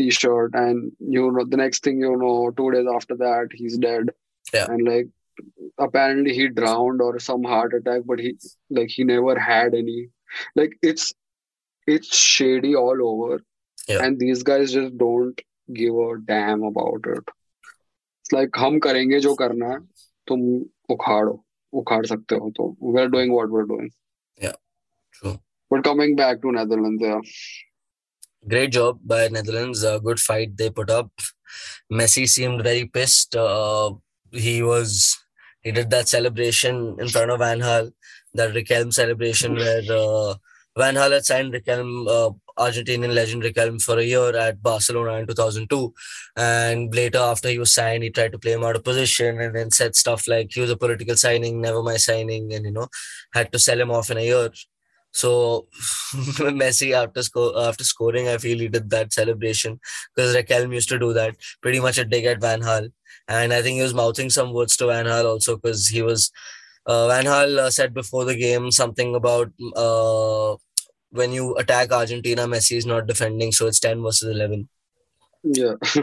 t-shirt 0.00 0.54
and 0.54 0.92
you 1.16 1.30
know 1.38 1.44
the 1.54 1.56
next 1.64 1.82
thing 1.88 2.00
you 2.06 2.14
know 2.24 2.50
two 2.60 2.70
days 2.76 2.86
after 2.94 3.16
that 3.24 3.48
he's 3.62 3.78
dead 3.88 4.10
Yeah. 4.52 4.66
and 4.74 4.86
like 4.92 5.08
apparently 5.78 6.34
he 6.34 6.48
drowned 6.48 7.00
or 7.00 7.18
some 7.18 7.42
heart 7.42 7.74
attack 7.74 8.02
but 8.06 8.18
he 8.18 8.36
like 8.70 8.88
he 8.88 9.04
never 9.04 9.38
had 9.38 9.74
any. 9.74 10.08
Like 10.54 10.76
it's 10.82 11.12
it's 11.86 12.16
shady 12.16 12.74
all 12.74 12.98
over. 13.02 13.42
Yeah. 13.88 14.02
and 14.04 14.18
these 14.18 14.42
guys 14.42 14.72
just 14.72 14.98
don't 14.98 15.40
give 15.72 15.94
a 15.94 16.18
damn 16.24 16.62
about 16.64 17.04
it. 17.06 17.24
It's 18.22 18.32
like 18.32 18.50
hum 18.54 18.80
karenge 18.80 19.22
jo 19.22 19.34
karna 19.36 19.68
hai 19.72 19.78
tum 20.26 20.40
ukhado 20.90 21.40
ukhad 21.72 22.08
sakte 22.12 22.38
ho 22.38 22.50
to 22.56 22.76
we're 22.80 23.08
doing 23.08 23.32
what 23.32 23.50
we're 23.50 23.66
doing. 23.74 23.90
Yeah 24.46 24.56
true. 25.12 25.38
But 25.70 25.84
coming 25.84 26.16
back 26.16 26.42
to 26.42 26.52
netherlands 26.52 27.02
yeah. 27.02 27.20
Great 28.48 28.72
job 28.72 28.98
by 29.04 29.28
netherlands 29.28 29.84
uh, 29.84 29.98
good 29.98 30.20
fight 30.20 30.56
they 30.56 30.70
put 30.70 30.90
up. 30.90 31.10
Messi 31.92 32.28
seemed 32.28 32.62
very 32.62 32.86
pissed 32.86 33.36
uh, 33.36 33.92
he 34.32 34.62
was 34.62 35.16
he 35.66 35.72
did 35.72 35.90
that 35.90 36.06
celebration 36.06 36.96
in 37.00 37.08
front 37.08 37.32
of 37.32 37.40
Van 37.40 37.58
Gaal, 37.58 37.90
that 38.34 38.54
Riquelme 38.54 38.92
celebration 38.92 39.56
where 39.56 39.82
uh, 39.90 40.34
Van 40.78 40.94
Gaal 40.94 41.10
had 41.10 41.24
signed 41.24 41.52
Riquelme, 41.52 42.06
uh, 42.08 42.30
Argentinian 42.56 43.12
legend 43.12 43.42
Riquelme, 43.42 43.82
for 43.82 43.98
a 43.98 44.04
year 44.04 44.36
at 44.36 44.62
Barcelona 44.62 45.14
in 45.14 45.26
2002. 45.26 45.92
And 46.36 46.94
later, 46.94 47.18
after 47.18 47.48
he 47.48 47.58
was 47.58 47.74
signed, 47.74 48.04
he 48.04 48.10
tried 48.10 48.30
to 48.30 48.38
play 48.38 48.52
him 48.52 48.62
out 48.62 48.76
of 48.76 48.84
position 48.84 49.40
and 49.40 49.56
then 49.56 49.72
said 49.72 49.96
stuff 49.96 50.28
like 50.28 50.52
he 50.52 50.60
was 50.60 50.70
a 50.70 50.76
political 50.76 51.16
signing, 51.16 51.60
never 51.60 51.82
my 51.82 51.96
signing, 51.96 52.54
and 52.54 52.64
you 52.64 52.70
know 52.70 52.86
had 53.34 53.50
to 53.50 53.58
sell 53.58 53.80
him 53.80 53.90
off 53.90 54.08
in 54.12 54.18
a 54.18 54.24
year. 54.24 54.50
So 55.10 55.66
Messi 56.60 56.92
after 56.92 57.24
sco- 57.24 57.58
after 57.60 57.82
scoring, 57.82 58.28
I 58.28 58.38
feel 58.38 58.58
he 58.58 58.68
did 58.68 58.88
that 58.90 59.12
celebration 59.12 59.80
because 60.14 60.36
Riquelme 60.36 60.74
used 60.74 60.90
to 60.90 60.98
do 61.00 61.12
that 61.14 61.34
pretty 61.60 61.80
much 61.80 61.98
a 61.98 62.04
dig 62.04 62.26
at 62.26 62.40
Van 62.40 62.60
Gaal, 62.60 62.92
and 63.28 63.52
I 63.52 63.62
think 63.62 63.76
he 63.76 63.82
was 63.82 63.94
mouthing 63.94 64.30
some 64.30 64.52
words 64.52 64.76
to 64.78 64.86
Van 64.86 65.06
Gaal 65.06 65.24
also 65.24 65.56
because 65.56 65.88
he 65.88 66.02
was 66.02 66.30
uh, 66.86 67.08
Van 67.08 67.24
Gaal 67.24 67.58
uh, 67.58 67.70
said 67.70 67.94
before 67.94 68.24
the 68.24 68.36
game 68.36 68.70
something 68.70 69.14
about 69.14 69.50
uh, 69.74 70.56
when 71.10 71.32
you 71.32 71.54
attack 71.56 71.92
Argentina, 71.92 72.42
Messi 72.42 72.76
is 72.76 72.86
not 72.86 73.06
defending, 73.06 73.52
so 73.52 73.66
it's 73.66 73.80
ten 73.80 74.02
versus 74.02 74.28
eleven. 74.28 74.68
Yeah. 75.42 75.74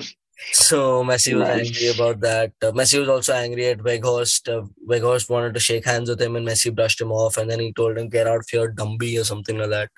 So 0.52 1.04
Messi 1.04 1.38
was 1.38 1.48
angry 1.48 1.88
about 1.88 2.20
that. 2.22 2.52
Uh, 2.62 2.72
Messi 2.72 3.00
was 3.00 3.08
also 3.08 3.34
angry 3.34 3.68
at 3.68 3.78
Weghorst. 3.78 4.50
Uh, 4.52 4.68
Weghorst 4.86 5.30
wanted 5.30 5.54
to 5.54 5.60
shake 5.60 5.86
hands 5.86 6.10
with 6.10 6.22
him, 6.22 6.36
and 6.36 6.46
Messi 6.46 6.74
brushed 6.74 7.00
him 7.00 7.12
off, 7.12 7.38
and 7.38 7.50
then 7.50 7.60
he 7.60 7.72
told 7.72 7.98
him, 7.98 8.10
"Get 8.10 8.28
out 8.28 8.40
of 8.40 8.50
here, 8.50 8.72
Dumby," 8.72 9.20
or 9.20 9.24
something 9.24 9.58
like 9.58 9.70
that. 9.70 9.90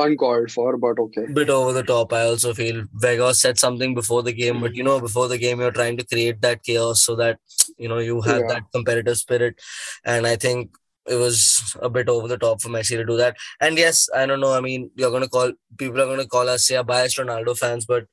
Uncalled 0.00 0.50
for, 0.50 0.76
but 0.76 0.98
okay. 0.98 1.26
bit 1.32 1.50
over 1.50 1.72
the 1.72 1.82
top. 1.82 2.12
I 2.12 2.22
also 2.22 2.54
feel 2.54 2.84
Weghorst 3.02 3.36
said 3.36 3.58
something 3.58 3.94
before 3.94 4.22
the 4.22 4.32
game, 4.32 4.60
but 4.60 4.74
you 4.74 4.82
know, 4.82 5.00
before 5.00 5.28
the 5.28 5.38
game, 5.38 5.60
you're 5.60 5.70
trying 5.78 5.96
to 5.98 6.06
create 6.06 6.40
that 6.42 6.62
chaos 6.62 7.02
so 7.04 7.16
that 7.16 7.38
you 7.76 7.88
know 7.88 7.98
you 7.98 8.20
have 8.22 8.40
Yeah. 8.42 8.48
that 8.54 8.62
competitive 8.72 9.18
spirit, 9.18 9.60
and 10.04 10.26
I 10.26 10.36
think 10.36 10.76
it 11.06 11.16
was 11.16 11.76
a 11.82 11.90
bit 11.90 12.08
over 12.08 12.28
the 12.28 12.38
top 12.38 12.62
for 12.62 12.68
Messi 12.68 12.96
to 12.96 13.04
do 13.04 13.16
that. 13.16 13.36
And 13.60 13.78
yes, 13.78 14.08
I 14.14 14.26
don't 14.26 14.40
know. 14.40 14.52
I 14.52 14.60
mean, 14.60 14.90
you're 14.96 15.10
gonna 15.10 15.28
call 15.28 15.52
people 15.76 16.00
are 16.00 16.06
gonna 16.06 16.26
call 16.26 16.48
us 16.48 16.70
yeah 16.70 16.82
biased 16.82 17.18
Ronaldo 17.18 17.56
fans, 17.58 17.84
but 17.86 18.06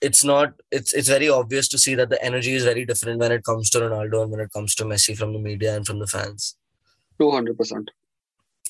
it's 0.00 0.24
not. 0.24 0.54
It's 0.70 0.92
it's 0.92 1.08
very 1.08 1.28
obvious 1.28 1.68
to 1.68 1.78
see 1.78 1.94
that 1.96 2.10
the 2.10 2.22
energy 2.24 2.52
is 2.54 2.64
very 2.64 2.84
different 2.84 3.20
when 3.20 3.32
it 3.32 3.44
comes 3.44 3.70
to 3.70 3.80
Ronaldo 3.80 4.22
and 4.22 4.30
when 4.30 4.40
it 4.40 4.52
comes 4.52 4.74
to 4.76 4.84
Messi 4.84 5.16
from 5.16 5.32
the 5.32 5.38
media 5.38 5.76
and 5.76 5.86
from 5.86 5.98
the 5.98 6.06
fans. 6.06 6.56
Two 7.20 7.30
hundred 7.30 7.58
percent. 7.58 7.90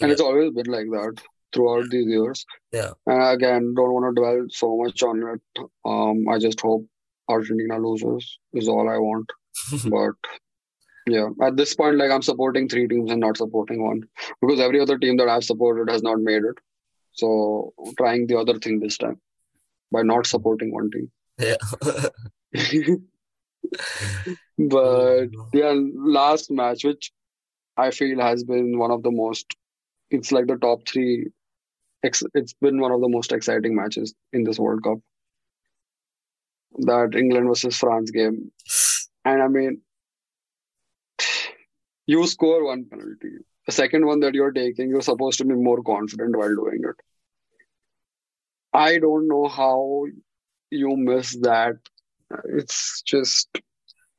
And 0.00 0.08
Yeah. 0.08 0.12
it's 0.12 0.20
always 0.30 0.50
been 0.52 0.66
like 0.78 0.90
that 0.96 1.22
throughout 1.52 1.90
these 1.90 2.06
years. 2.06 2.44
Yeah. 2.72 2.92
And 3.06 3.22
again, 3.22 3.74
don't 3.74 3.92
want 3.92 4.14
to 4.14 4.20
dwell 4.20 4.46
so 4.50 4.76
much 4.76 5.02
on 5.02 5.22
it. 5.34 5.62
Um, 5.84 6.28
I 6.28 6.38
just 6.38 6.60
hope 6.60 6.86
Argentina 7.28 7.78
loses 7.78 8.38
is 8.52 8.68
all 8.68 8.88
I 8.88 8.98
want. 8.98 9.30
but 9.86 10.14
yeah, 11.06 11.28
at 11.42 11.56
this 11.56 11.74
point, 11.74 11.96
like 11.96 12.10
I'm 12.10 12.22
supporting 12.22 12.68
three 12.68 12.86
teams 12.88 13.10
and 13.10 13.20
not 13.20 13.36
supporting 13.36 13.84
one 13.84 14.02
because 14.40 14.60
every 14.60 14.80
other 14.80 14.98
team 14.98 15.16
that 15.16 15.28
I've 15.28 15.44
supported 15.44 15.90
has 15.90 16.02
not 16.02 16.20
made 16.20 16.42
it. 16.44 16.56
So 17.12 17.72
trying 17.98 18.26
the 18.26 18.38
other 18.38 18.58
thing 18.58 18.80
this 18.80 18.96
time 18.98 19.20
by 19.90 20.02
not 20.02 20.26
supporting 20.26 20.72
one 20.72 20.90
team. 20.90 21.10
yeah. 21.38 21.56
but 24.58 25.26
yeah, 25.52 25.74
last 25.94 26.50
match, 26.50 26.84
which 26.84 27.12
I 27.76 27.90
feel 27.90 28.20
has 28.20 28.44
been 28.44 28.78
one 28.78 28.90
of 28.90 29.02
the 29.02 29.10
most, 29.10 29.54
it's 30.10 30.32
like 30.32 30.46
the 30.46 30.56
top 30.56 30.86
three. 30.88 31.28
Ex- 32.04 32.22
it's 32.34 32.54
been 32.54 32.80
one 32.80 32.92
of 32.92 33.00
the 33.00 33.08
most 33.08 33.32
exciting 33.32 33.74
matches 33.74 34.14
in 34.32 34.44
this 34.44 34.58
World 34.58 34.82
Cup. 34.82 34.98
That 36.78 37.14
England 37.14 37.48
versus 37.48 37.76
France 37.76 38.10
game. 38.10 38.50
And 39.24 39.42
I 39.42 39.48
mean, 39.48 39.82
you 42.06 42.26
score 42.26 42.64
one 42.64 42.86
penalty. 42.90 43.36
The 43.66 43.72
second 43.72 44.06
one 44.06 44.20
that 44.20 44.34
you're 44.34 44.52
taking, 44.52 44.88
you're 44.88 45.02
supposed 45.02 45.38
to 45.38 45.44
be 45.44 45.54
more 45.54 45.82
confident 45.82 46.36
while 46.36 46.54
doing 46.54 46.80
it. 46.82 46.96
I 48.72 48.98
don't 48.98 49.28
know 49.28 49.48
how 49.48 50.06
you 50.70 50.96
miss 50.96 51.36
that. 51.42 51.76
It's 52.46 53.02
just 53.02 53.48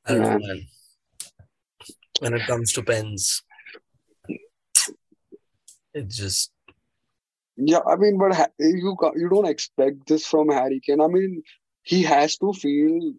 I 0.06 0.14
don't 0.14 0.22
know, 0.22 0.38
man. 0.38 0.66
When 2.20 2.34
it 2.34 2.46
comes 2.46 2.72
to 2.74 2.82
pens, 2.82 3.42
it's 5.92 6.16
just 6.16 6.53
Yeah, 7.56 7.80
I 7.86 7.96
mean, 7.96 8.18
but 8.18 8.50
you 8.58 8.96
you 9.14 9.28
don't 9.28 9.46
expect 9.46 10.06
this 10.06 10.26
from 10.26 10.48
Harry 10.48 10.80
Kane. 10.80 11.00
I 11.00 11.06
mean, 11.06 11.42
he 11.82 12.02
has 12.02 12.36
to 12.38 12.52
feel. 12.52 13.12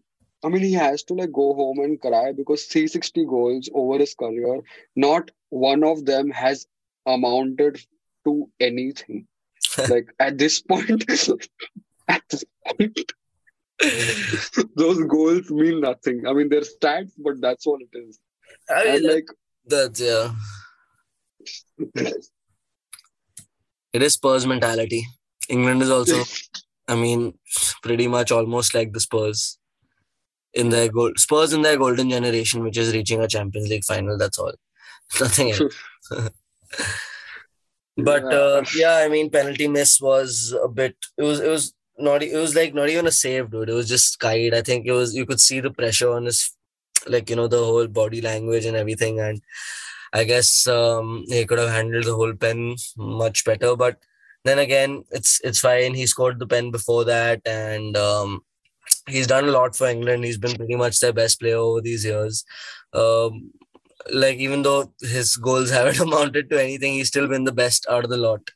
I 0.44 0.50
mean, 0.50 0.62
he 0.62 0.74
has 0.74 1.04
to 1.04 1.14
like 1.14 1.32
go 1.32 1.54
home 1.54 1.80
and 1.80 2.00
cry 2.00 2.32
because 2.32 2.66
360 2.66 3.26
goals 3.26 3.70
over 3.74 3.98
his 3.98 4.14
career, 4.14 4.62
not 4.96 5.32
one 5.50 5.84
of 5.84 6.06
them 6.06 6.30
has 6.32 6.68
amounted 7.06 7.80
to 8.26 8.50
anything. 8.60 9.28
like 9.90 10.08
at 10.20 10.38
this 10.38 10.62
point, 10.62 11.06
at 12.08 12.22
this 12.30 12.44
point, 12.68 13.12
those 14.76 15.04
goals 15.06 15.50
mean 15.50 15.82
nothing. 15.82 16.28
I 16.28 16.34
mean, 16.34 16.50
they're 16.50 16.62
stats, 16.62 17.12
but 17.18 17.42
that's 17.42 17.66
all 17.66 17.80
it 17.80 17.98
is. 17.98 18.20
I 18.70 18.84
mean, 18.84 18.96
And 18.96 19.06
like, 19.06 19.28
that 19.68 20.00
yeah, 20.00 20.34
it 23.96 24.02
is 24.08 24.14
Spurs 24.20 24.46
mentality. 24.54 25.02
England 25.50 25.82
is 25.88 25.92
also, 25.98 26.24
I 26.88 26.96
mean, 26.96 27.34
pretty 27.84 28.08
much 28.08 28.32
almost 28.32 28.74
like 28.78 28.92
the 28.94 29.00
Spurs 29.00 29.58
in 30.54 30.70
their 30.70 30.90
gold 30.90 31.20
Spurs 31.20 31.54
in 31.54 31.62
their 31.62 31.78
golden 31.78 32.10
generation, 32.10 32.64
which 32.64 32.78
is 32.78 32.94
reaching 32.94 33.22
a 33.22 33.28
Champions 33.28 33.70
League 33.70 33.84
final. 33.92 34.18
That's 34.18 34.40
all. 34.40 34.54
Nothing 35.20 35.52
else. 35.52 35.76
But 37.98 38.24
Yeah. 38.24 38.38
uh, 38.38 38.66
yeah, 38.76 38.96
I 38.98 39.08
mean, 39.08 39.30
penalty 39.30 39.68
miss 39.70 40.02
was 40.02 40.54
a 40.62 40.68
bit. 40.68 40.96
It 41.18 41.24
was. 41.24 41.40
It 41.40 41.48
was 41.50 41.74
not. 41.98 42.24
It 42.24 42.36
was 42.36 42.54
like 42.56 42.74
not 42.74 42.90
even 42.90 43.08
a 43.08 43.12
save, 43.12 43.52
dude. 43.52 43.70
It 43.70 43.74
was 43.74 43.88
just 43.88 44.20
kite. 44.20 44.54
I 44.54 44.62
think 44.62 44.86
it 44.86 44.92
was. 44.92 45.16
You 45.16 45.26
could 45.26 45.40
see 45.40 45.62
the 45.62 45.72
pressure 45.72 46.10
on 46.12 46.26
his, 46.26 46.40
like 47.08 47.30
you 47.30 47.38
know, 47.38 47.48
the 47.48 47.64
whole 47.64 47.88
body 47.88 48.20
language 48.22 48.66
and 48.66 48.76
everything. 48.76 49.22
And 49.22 49.42
I 50.16 50.24
guess 50.24 50.66
um, 50.66 51.26
he 51.28 51.46
could 51.46 51.60
have 51.60 51.70
handled 51.70 52.06
the 52.06 52.16
whole 52.16 52.34
pen 52.34 52.78
much 52.98 53.44
better. 53.44 53.76
But 53.76 53.98
then 54.46 54.60
again, 54.60 55.04
it's 55.12 55.42
it's 55.44 55.60
fine. 55.60 55.94
He 55.94 56.08
scored 56.08 56.40
the 56.40 56.48
pen 56.48 56.72
before 56.72 57.04
that, 57.04 57.42
and 57.46 57.98
um, 57.98 58.42
he's 59.10 59.28
done 59.28 59.50
a 59.50 59.52
lot 59.52 59.76
for 59.76 59.88
England. 59.88 60.24
He's 60.24 60.38
been 60.38 60.56
pretty 60.56 60.76
much 60.76 61.00
their 61.00 61.12
best 61.12 61.42
player 61.42 61.58
over 61.58 61.82
these 61.82 62.06
years. 62.06 62.46
Um, 62.94 63.52
like 64.14 64.38
even 64.38 64.62
though 64.62 64.94
his 65.02 65.36
goals 65.36 65.70
haven't 65.78 66.00
amounted 66.00 66.50
to 66.50 66.64
anything, 66.64 66.94
he's 66.94 67.10
still 67.10 67.28
been 67.28 67.44
the 67.44 67.60
best 67.64 67.86
out 67.90 68.06
of 68.06 68.10
the 68.10 68.18
lot 68.18 68.50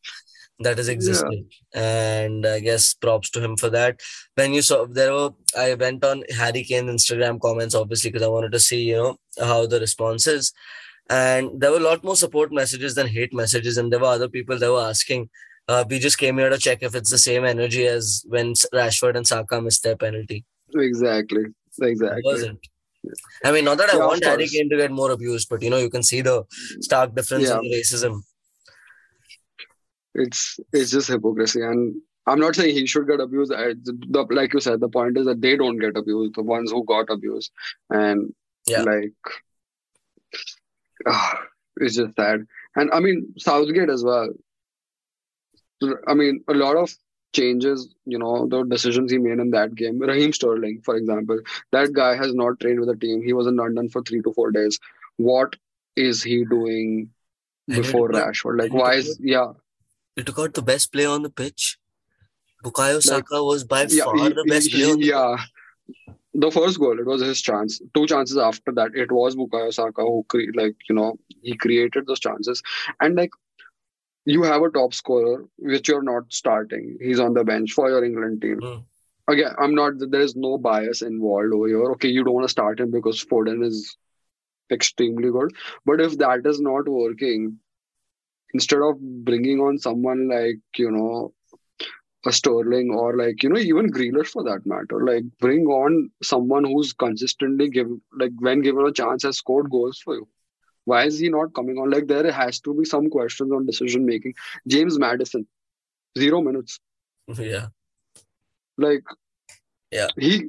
that 0.61 0.77
has 0.77 0.89
existed. 0.89 1.45
And 1.73 2.45
I 2.45 2.59
guess 2.61 2.93
props 2.93 3.29
to 3.31 3.43
him 3.43 3.57
for 3.57 3.69
that. 3.69 3.99
When 4.35 4.53
you 4.53 4.61
saw 4.61 4.85
there 4.85 5.13
were, 5.13 5.31
I 5.57 5.73
went 5.73 6.05
on 6.05 6.23
Harry 6.37 6.63
Kane's 6.63 6.89
Instagram 6.89 7.39
comments 7.41 7.75
obviously 7.75 8.11
because 8.11 8.25
I 8.25 8.29
wanted 8.29 8.51
to 8.53 8.59
see 8.59 8.83
you 8.83 8.95
know 8.95 9.17
how 9.39 9.65
the 9.65 9.79
response 9.79 10.27
is. 10.27 10.53
And 11.09 11.59
there 11.59 11.71
were 11.71 11.77
a 11.77 11.81
lot 11.91 12.03
more 12.03 12.15
support 12.15 12.51
messages 12.51 12.95
than 12.95 13.07
hate 13.07 13.33
messages, 13.33 13.77
and 13.77 13.91
there 13.91 13.99
were 13.99 14.05
other 14.07 14.29
people 14.29 14.57
that 14.59 14.71
were 14.71 14.81
asking. 14.89 15.29
Uh, 15.67 15.83
we 15.89 15.99
just 15.99 16.17
came 16.17 16.37
here 16.37 16.49
to 16.49 16.57
check 16.57 16.79
if 16.81 16.95
it's 16.95 17.09
the 17.11 17.17
same 17.17 17.45
energy 17.45 17.85
as 17.87 18.23
when 18.27 18.53
Rashford 18.73 19.15
and 19.15 19.25
Saka 19.27 19.61
missed 19.61 19.83
their 19.83 19.95
penalty. 19.95 20.45
exactly, 20.75 21.45
exactly 21.81 22.19
It 22.19 22.25
wasn't. 22.25 22.59
I 23.43 23.51
mean, 23.51 23.65
not 23.65 23.77
that 23.77 23.89
I 23.89 23.97
Yeah, 23.97 24.03
of 24.03 24.07
want 24.07 24.23
Harry. 24.23 24.47
Kane 24.47 24.69
to 24.69 24.77
get 24.77 24.91
more 24.91 25.11
abused, 25.11 25.47
but 25.49 25.61
you 25.63 25.69
know, 25.69 25.77
you 25.77 25.89
can 25.89 26.03
see 26.03 26.21
the 26.21 26.43
stark 26.81 27.15
difference 27.15 27.45
Yeah. 27.49 27.59
in 27.59 27.71
racism. 27.71 28.21
it's 30.15 30.59
it's 30.73 30.91
just 30.91 31.07
hypocrisy 31.07 31.61
and 31.61 31.95
i'm 32.25 32.39
not 32.43 32.55
saying 32.55 32.73
he 32.75 32.85
should 32.91 33.07
get 33.07 33.19
abused 33.25 33.53
I, 33.53 33.73
the, 33.83 34.25
like 34.31 34.53
you 34.55 34.59
said 34.59 34.79
the 34.79 34.89
point 34.89 35.17
is 35.19 35.25
that 35.27 35.39
they 35.41 35.55
don't 35.55 35.77
get 35.77 35.95
abused 36.01 36.33
the 36.35 36.41
ones 36.41 36.71
who 36.71 36.83
got 36.93 37.11
abused 37.17 37.51
and 37.89 38.33
Yeah. 38.71 38.81
like 38.91 39.29
ah, 41.07 41.41
it's 41.77 41.95
just 41.95 42.15
sad. 42.15 42.45
And 42.75 42.91
i 42.91 42.99
mean 42.99 43.33
southgate 43.37 43.89
as 43.89 44.03
well. 44.03 44.29
I 46.07 46.13
mean 46.13 46.43
a 46.47 46.53
lot 46.53 46.75
of 46.75 46.93
changes 47.31 47.93
you 48.05 48.17
know 48.17 48.47
the 48.47 48.63
decisions 48.63 49.11
he 49.11 49.17
made 49.17 49.39
in 49.39 49.51
that 49.51 49.75
game. 49.75 49.99
Raheem 49.99 50.33
sterling 50.33 50.81
for 50.83 50.95
example. 50.95 51.39
That 51.71 51.93
guy 51.93 52.15
has 52.15 52.33
not 52.33 52.59
trained 52.59 52.79
with 52.79 52.89
the 52.89 52.95
team. 52.95 53.21
He 53.23 53.33
was 53.33 53.47
in 53.47 53.55
london 53.55 53.89
for 53.89 54.01
three 54.03 54.21
to 54.23 54.33
four 54.33 54.51
days. 54.51 54.79
What 55.17 55.55
is 55.95 56.23
he 56.23 56.43
doing 56.45 57.09
before 57.67 58.09
rashford? 58.09 58.59
Like 58.59 58.73
why 58.73 58.95
is 58.95 59.19
yeah. 59.21 59.53
He 60.15 60.23
took 60.23 60.39
out 60.39 60.53
the 60.53 60.61
best 60.61 60.91
player 60.91 61.09
on 61.09 61.21
the 61.23 61.29
pitch. 61.29 61.77
Bukayo 62.63 62.95
Like, 62.95 63.03
Saka 63.03 63.41
was 63.43 63.63
by 63.63 63.83
yeah, 63.89 64.03
far 64.03 64.17
he- 64.17 64.29
the 64.33 64.45
best 64.49 64.67
he- 64.69 64.77
player. 64.77 64.91
On 64.93 64.99
the 64.99 65.05
yeah. 65.05 65.37
The 66.39 66.51
first 66.51 66.79
goal, 66.79 66.99
it 66.99 67.05
was 67.05 67.21
his 67.21 67.41
chance. 67.41 67.81
Two 67.93 68.07
chances 68.07 68.37
after 68.37 68.71
that, 68.73 68.95
it 68.95 69.11
was 69.11 69.35
Bukayo 69.35 69.73
Saka 69.73 70.01
who, 70.01 70.25
cre- 70.29 70.53
like, 70.55 70.75
you 70.87 70.95
know, 70.95 71.15
he 71.41 71.55
created 71.55 72.07
those 72.07 72.19
chances. 72.19 72.61
And, 73.01 73.15
like, 73.15 73.31
you 74.25 74.43
have 74.43 74.61
a 74.61 74.69
top 74.69 74.93
scorer, 74.93 75.45
which 75.57 75.89
you're 75.89 76.03
not 76.03 76.31
starting. 76.31 76.97
He's 77.01 77.19
on 77.19 77.33
the 77.33 77.43
bench 77.43 77.73
for 77.73 77.89
your 77.89 78.05
England 78.05 78.41
team. 78.41 78.59
Hmm. 78.61 78.79
Again, 79.27 79.53
I'm 79.59 79.75
not, 79.75 79.93
there 79.97 80.21
is 80.21 80.35
no 80.35 80.57
bias 80.57 81.01
involved 81.01 81.53
over 81.53 81.67
here. 81.67 81.91
Okay, 81.91 82.07
you 82.07 82.23
don't 82.23 82.35
want 82.35 82.47
to 82.47 82.51
start 82.51 82.79
him 82.79 82.91
because 82.91 83.23
Foden 83.23 83.65
is 83.65 83.97
extremely 84.71 85.31
good. 85.31 85.51
But 85.85 85.99
if 85.99 86.17
that 86.19 86.45
is 86.45 86.61
not 86.61 86.87
working, 86.87 87.57
instead 88.53 88.81
of 88.81 88.99
bringing 88.99 89.59
on 89.59 89.77
someone 89.77 90.29
like, 90.29 90.59
you 90.77 90.91
know, 90.91 91.33
a 92.25 92.31
Sterling 92.31 92.91
or 92.91 93.15
like 93.15 93.43
you 93.43 93.49
know 93.49 93.59
even 93.59 93.91
Grealish 93.91 94.27
for 94.27 94.43
that 94.43 94.65
matter. 94.65 95.03
Like 95.05 95.23
bring 95.39 95.65
on 95.67 96.11
someone 96.21 96.63
who's 96.65 96.91
consistently 96.93 97.69
give 97.69 97.87
like 98.17 98.31
when 98.39 98.61
given 98.61 98.85
a 98.85 98.91
chance 98.91 99.23
has 99.23 99.37
scored 99.37 99.69
goals 99.69 99.99
for 99.99 100.15
you. 100.15 100.27
Why 100.85 101.05
is 101.05 101.19
he 101.19 101.29
not 101.29 101.53
coming 101.53 101.77
on? 101.77 101.89
Like 101.89 102.07
there 102.07 102.29
has 102.31 102.59
to 102.61 102.73
be 102.73 102.83
some 102.83 103.09
questions 103.09 103.51
on 103.51 103.65
decision 103.65 104.05
making. 104.05 104.33
James 104.67 104.97
Maddison, 104.99 105.47
zero 106.17 106.41
minutes. 106.41 106.79
Yeah. 107.37 107.67
Like 108.77 109.03
Yeah. 109.91 110.07
he 110.17 110.47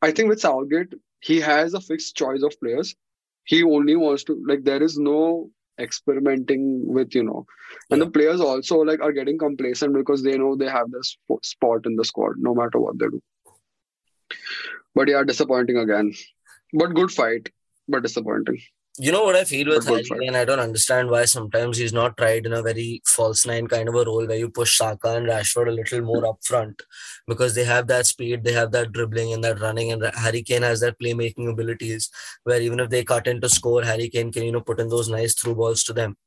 I 0.00 0.10
think 0.10 0.28
with 0.28 0.40
Southgate, 0.40 0.94
he 1.20 1.40
has 1.40 1.74
a 1.74 1.80
fixed 1.80 2.16
choice 2.16 2.42
of 2.42 2.58
players. 2.58 2.96
He 3.44 3.62
only 3.62 3.96
wants 3.96 4.24
to 4.24 4.42
like 4.46 4.64
there 4.64 4.82
is 4.82 4.98
no 4.98 5.50
experimenting 5.82 6.66
with 6.98 7.14
you 7.14 7.24
know. 7.28 7.46
And 7.90 7.98
Yeah. 7.98 8.04
the 8.04 8.10
players 8.10 8.40
also 8.40 8.78
like 8.90 9.02
are 9.08 9.12
getting 9.12 9.38
complacent 9.38 9.94
because 9.94 10.22
they 10.22 10.36
know 10.42 10.56
they 10.56 10.68
have 10.68 10.90
this 10.90 11.16
spot 11.42 11.86
in 11.92 11.96
the 11.96 12.04
squad 12.04 12.34
no 12.48 12.54
matter 12.54 12.80
what 12.80 12.98
they 12.98 13.06
do. 13.16 13.22
But 14.94 15.08
yeah 15.08 15.24
disappointing 15.32 15.78
again. 15.78 16.12
But 16.72 16.94
good 16.94 17.10
fight 17.10 17.50
but 17.88 18.02
disappointing 18.02 18.60
You 18.98 19.10
know 19.10 19.24
what 19.24 19.36
I 19.36 19.44
feel 19.44 19.68
with 19.68 19.86
Harry. 19.86 20.02
Kane? 20.02 20.36
I 20.36 20.44
don't 20.44 20.60
understand 20.60 21.10
why 21.10 21.24
sometimes 21.24 21.78
he's 21.78 21.94
not 21.94 22.14
tried 22.18 22.44
in 22.44 22.52
a 22.52 22.60
very 22.60 23.00
false 23.06 23.46
nine 23.46 23.66
kind 23.66 23.88
of 23.88 23.94
a 23.94 24.04
role 24.04 24.26
where 24.26 24.36
you 24.36 24.50
push 24.50 24.76
Saka 24.76 25.16
and 25.16 25.26
Rashford 25.26 25.68
a 25.68 25.70
little 25.70 26.02
more 26.02 26.26
up 26.26 26.44
front 26.44 26.82
because 27.26 27.54
they 27.54 27.64
have 27.64 27.86
that 27.86 28.04
speed, 28.04 28.44
they 28.44 28.52
have 28.52 28.70
that 28.72 28.92
dribbling 28.92 29.32
and 29.32 29.42
that 29.44 29.60
running, 29.60 29.92
and 29.92 30.10
Harry 30.14 30.42
Kane 30.42 30.60
has 30.60 30.80
that 30.80 30.98
playmaking 31.00 31.50
abilities 31.50 32.10
where 32.44 32.60
even 32.60 32.80
if 32.80 32.90
they 32.90 33.02
cut 33.02 33.26
into 33.26 33.48
score, 33.48 33.82
Harry 33.82 34.10
Kane 34.10 34.30
can 34.30 34.42
you 34.42 34.52
know 34.52 34.60
put 34.60 34.78
in 34.78 34.90
those 34.90 35.08
nice 35.08 35.32
through 35.32 35.54
balls 35.54 35.84
to 35.84 35.94
them. 35.94 36.18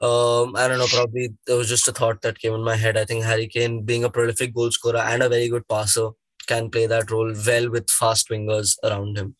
Um, 0.00 0.54
I 0.54 0.68
don't 0.68 0.78
know. 0.78 0.86
Probably 0.86 1.30
it 1.48 1.52
was 1.52 1.68
just 1.68 1.88
a 1.88 1.92
thought 1.92 2.22
that 2.22 2.38
came 2.38 2.54
in 2.54 2.62
my 2.62 2.76
head. 2.76 2.96
I 2.96 3.06
think 3.06 3.24
Harry 3.24 3.48
Kane, 3.48 3.82
being 3.82 4.04
a 4.04 4.10
prolific 4.10 4.54
goal 4.54 4.70
scorer 4.70 4.98
and 4.98 5.24
a 5.24 5.28
very 5.28 5.48
good 5.48 5.66
passer, 5.66 6.10
can 6.46 6.70
play 6.70 6.86
that 6.86 7.10
role 7.10 7.34
well 7.44 7.70
with 7.70 7.90
fast 7.90 8.28
wingers 8.28 8.76
around 8.84 9.18
him. 9.18 9.34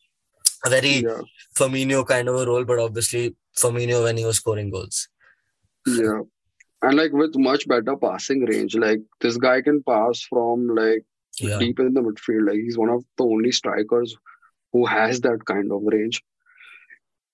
A 0.64 0.70
very 0.70 0.96
yeah 1.08 1.20
Firmino 1.56 2.06
kind 2.06 2.28
of 2.28 2.36
a 2.36 2.46
role, 2.46 2.64
but 2.64 2.78
obviously 2.78 3.36
Firmino 3.56 4.04
when 4.04 4.16
he 4.16 4.24
was 4.24 4.36
scoring 4.36 4.70
goals. 4.70 5.08
yeah 5.86 6.20
and 6.82 6.96
like 6.96 7.12
with 7.12 7.36
much 7.36 7.66
better 7.66 7.96
passing 7.96 8.42
range 8.44 8.74
like 8.76 9.00
this 9.20 9.36
guy 9.36 9.60
can 9.60 9.82
pass 9.82 10.20
from 10.22 10.68
like 10.80 11.04
Yeah, 11.40 11.58
deep 11.58 11.80
in 11.82 11.94
the 11.94 12.02
midfield 12.06 12.46
like 12.48 12.60
he's 12.64 12.78
one 12.78 12.90
of 12.94 13.04
the 13.16 13.24
only 13.24 13.52
strikers 13.52 14.14
who 14.72 14.84
has 14.86 15.20
that 15.26 15.44
kind 15.50 15.72
of 15.76 15.82
range 15.94 16.22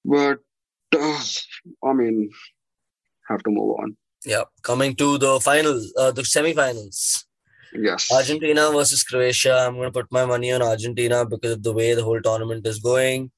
but 0.05 0.39
uh, 0.97 1.23
i 1.91 1.93
mean 2.01 2.31
have 3.29 3.43
to 3.49 3.51
move 3.51 3.71
on 3.83 3.97
yeah. 4.25 4.45
Coming 4.63 4.95
to 4.97 5.19
the 5.19 5.39
final, 5.41 5.81
uh, 5.99 6.11
the 6.11 6.25
semi-finals. 6.25 7.27
Yes 7.75 8.11
Argentina 8.13 8.71
versus 8.73 9.03
Croatia. 9.03 9.67
I'm 9.67 9.75
going 9.77 9.93
to 9.93 10.01
put 10.01 10.11
my 10.11 10.25
money 10.25 10.53
on 10.53 10.63
Argentina 10.63 11.25
because 11.25 11.53
of 11.53 11.63
the 11.63 11.73
way 11.73 11.95
the 11.95 12.05
whole 12.05 12.21
tournament 12.21 12.67
is 12.67 12.79
going. 12.79 13.31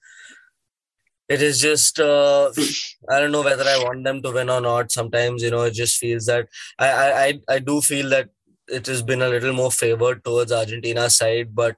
It 1.29 1.43
is 1.43 1.61
just, 1.61 1.99
uh, 1.99 2.53
I 3.11 3.19
don't 3.19 3.33
know 3.33 3.43
whether 3.43 3.65
I 3.65 3.83
want 3.83 4.05
them 4.05 4.23
to 4.23 4.31
win 4.31 4.49
or 4.49 4.61
not. 4.61 4.93
Sometimes, 4.93 5.43
you 5.43 5.51
know, 5.51 5.63
it 5.63 5.75
just 5.75 5.99
feels 5.99 6.27
that 6.27 6.49
I, 6.79 6.89
I, 6.89 7.55
I, 7.55 7.59
do 7.59 7.81
feel 7.81 8.09
that 8.11 8.29
it 8.69 8.87
has 8.87 9.03
been 9.03 9.23
a 9.23 9.29
little 9.29 9.53
more 9.53 9.73
favored 9.73 10.25
towards 10.25 10.53
Argentina's 10.53 11.17
side, 11.17 11.55
but 11.55 11.77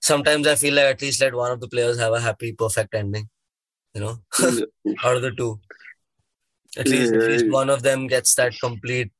sometimes 0.00 0.46
I 0.46 0.54
feel 0.54 0.74
like 0.74 0.86
at 0.86 1.02
least 1.02 1.20
let 1.20 1.34
one 1.34 1.52
of 1.52 1.60
the 1.60 1.68
players 1.68 1.98
have 1.98 2.12
a 2.12 2.20
happy, 2.20 2.52
perfect 2.52 2.94
ending. 2.94 3.28
You 3.94 4.00
know, 4.00 4.18
out 5.04 5.16
of 5.16 5.22
the 5.22 5.30
two, 5.30 5.60
at 6.76 6.88
least 6.88 7.12
at 7.12 7.30
least 7.30 7.48
one 7.48 7.70
of 7.70 7.82
them 7.82 8.08
gets 8.08 8.34
that 8.34 8.52
complete. 8.60 9.12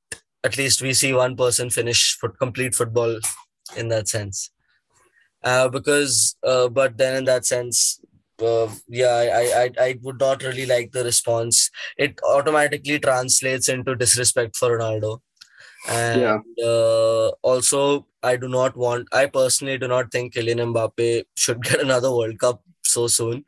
At 0.44 0.56
least 0.56 0.82
we 0.82 0.92
see 0.94 1.12
one 1.12 1.36
person 1.36 1.70
finish 1.70 2.18
complete 2.38 2.74
football 2.74 3.18
in 3.76 3.88
that 3.88 4.08
sense. 4.08 4.50
Uh, 5.42 5.68
because, 5.68 6.36
uh, 6.42 6.68
but 6.68 6.96
then 6.96 7.16
in 7.16 7.24
that 7.24 7.44
sense, 7.46 8.00
uh, 8.42 8.68
yeah, 8.88 9.14
I, 9.14 9.62
I, 9.64 9.70
I 9.86 9.98
would 10.02 10.18
not 10.18 10.42
really 10.42 10.66
like 10.66 10.92
the 10.92 11.04
response. 11.04 11.70
It 11.96 12.18
automatically 12.28 12.98
translates 12.98 13.68
into 13.68 13.94
disrespect 13.94 14.56
for 14.56 14.78
Ronaldo. 14.78 15.20
And 15.88 16.20
Yeah. 16.20 16.38
uh, 16.64 17.28
also, 17.42 18.06
I 18.22 18.36
do 18.36 18.48
not 18.48 18.76
want, 18.76 19.08
I 19.12 19.26
personally 19.26 19.78
do 19.78 19.86
not 19.88 20.10
think 20.10 20.34
Kylian 20.34 20.72
Mbappe 20.72 21.24
should 21.36 21.62
get 21.62 21.80
another 21.80 22.10
World 22.10 22.38
Cup 22.38 22.62
so 22.82 23.06
soon 23.06 23.44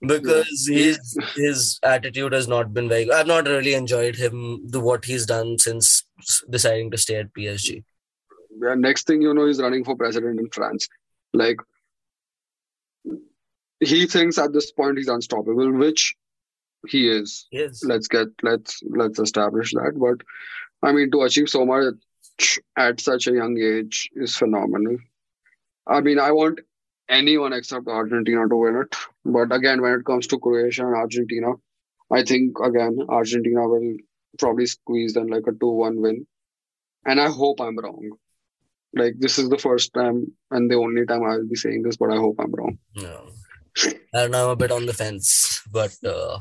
because 0.00 0.68
his 0.70 1.18
his 1.36 1.78
attitude 1.82 2.32
has 2.32 2.48
not 2.48 2.72
been 2.72 2.88
very 2.88 3.04
good. 3.04 3.14
I've 3.14 3.26
not 3.26 3.46
really 3.46 3.74
enjoyed 3.74 4.16
him, 4.16 4.62
the 4.66 4.80
what 4.80 5.04
he's 5.04 5.26
done 5.26 5.58
since 5.58 6.03
deciding 6.48 6.90
to 6.90 6.98
stay 6.98 7.16
at 7.16 7.32
PSG. 7.32 7.84
Yeah, 8.60 8.74
next 8.74 9.06
thing 9.06 9.22
you 9.22 9.34
know, 9.34 9.46
he's 9.46 9.60
running 9.60 9.84
for 9.84 9.96
president 9.96 10.38
in 10.38 10.48
France. 10.50 10.88
Like 11.32 11.58
he 13.80 14.06
thinks 14.06 14.38
at 14.38 14.52
this 14.52 14.72
point 14.72 14.98
he's 14.98 15.08
unstoppable, 15.08 15.72
which 15.72 16.14
he 16.88 17.08
is. 17.08 17.46
Yes. 17.50 17.82
Let's 17.84 18.08
get 18.08 18.28
let's 18.42 18.82
let's 18.88 19.18
establish 19.18 19.72
that. 19.72 19.92
But 19.96 20.24
I 20.86 20.92
mean, 20.92 21.10
to 21.10 21.22
achieve 21.22 21.48
so 21.48 21.64
much 21.64 21.94
at 22.76 23.00
such 23.00 23.26
a 23.26 23.32
young 23.32 23.58
age 23.58 24.10
is 24.14 24.36
phenomenal. 24.36 24.98
I 25.86 26.00
mean, 26.00 26.18
I 26.18 26.32
want 26.32 26.60
anyone 27.08 27.52
except 27.52 27.88
Argentina 27.88 28.48
to 28.48 28.56
win 28.56 28.76
it. 28.76 28.96
But 29.24 29.54
again, 29.54 29.82
when 29.82 29.92
it 29.92 30.04
comes 30.04 30.26
to 30.28 30.38
Croatia 30.38 30.86
and 30.86 30.96
Argentina, 30.96 31.52
I 32.10 32.22
think 32.22 32.58
again 32.60 32.98
Argentina 33.08 33.68
will 33.68 33.96
probably 34.38 34.66
squeezed 34.66 35.16
them 35.16 35.28
like 35.28 35.46
a 35.46 35.52
two-one 35.52 36.00
win. 36.00 36.26
And 37.06 37.20
I 37.20 37.28
hope 37.28 37.60
I'm 37.60 37.78
wrong. 37.78 38.10
Like 38.94 39.14
this 39.18 39.38
is 39.38 39.48
the 39.48 39.58
first 39.58 39.92
time 39.92 40.26
and 40.50 40.70
the 40.70 40.76
only 40.76 41.04
time 41.04 41.24
I 41.24 41.36
will 41.36 41.48
be 41.48 41.56
saying 41.56 41.82
this, 41.82 41.96
but 41.96 42.10
I 42.10 42.16
hope 42.16 42.36
I'm 42.38 42.52
wrong. 42.52 42.78
No. 42.94 43.30
I 44.14 44.20
don't 44.22 44.30
know. 44.30 44.44
I'm 44.44 44.50
a 44.50 44.56
bit 44.56 44.70
on 44.70 44.86
the 44.86 44.92
fence, 44.94 45.60
but 45.70 45.92
uh, 46.06 46.38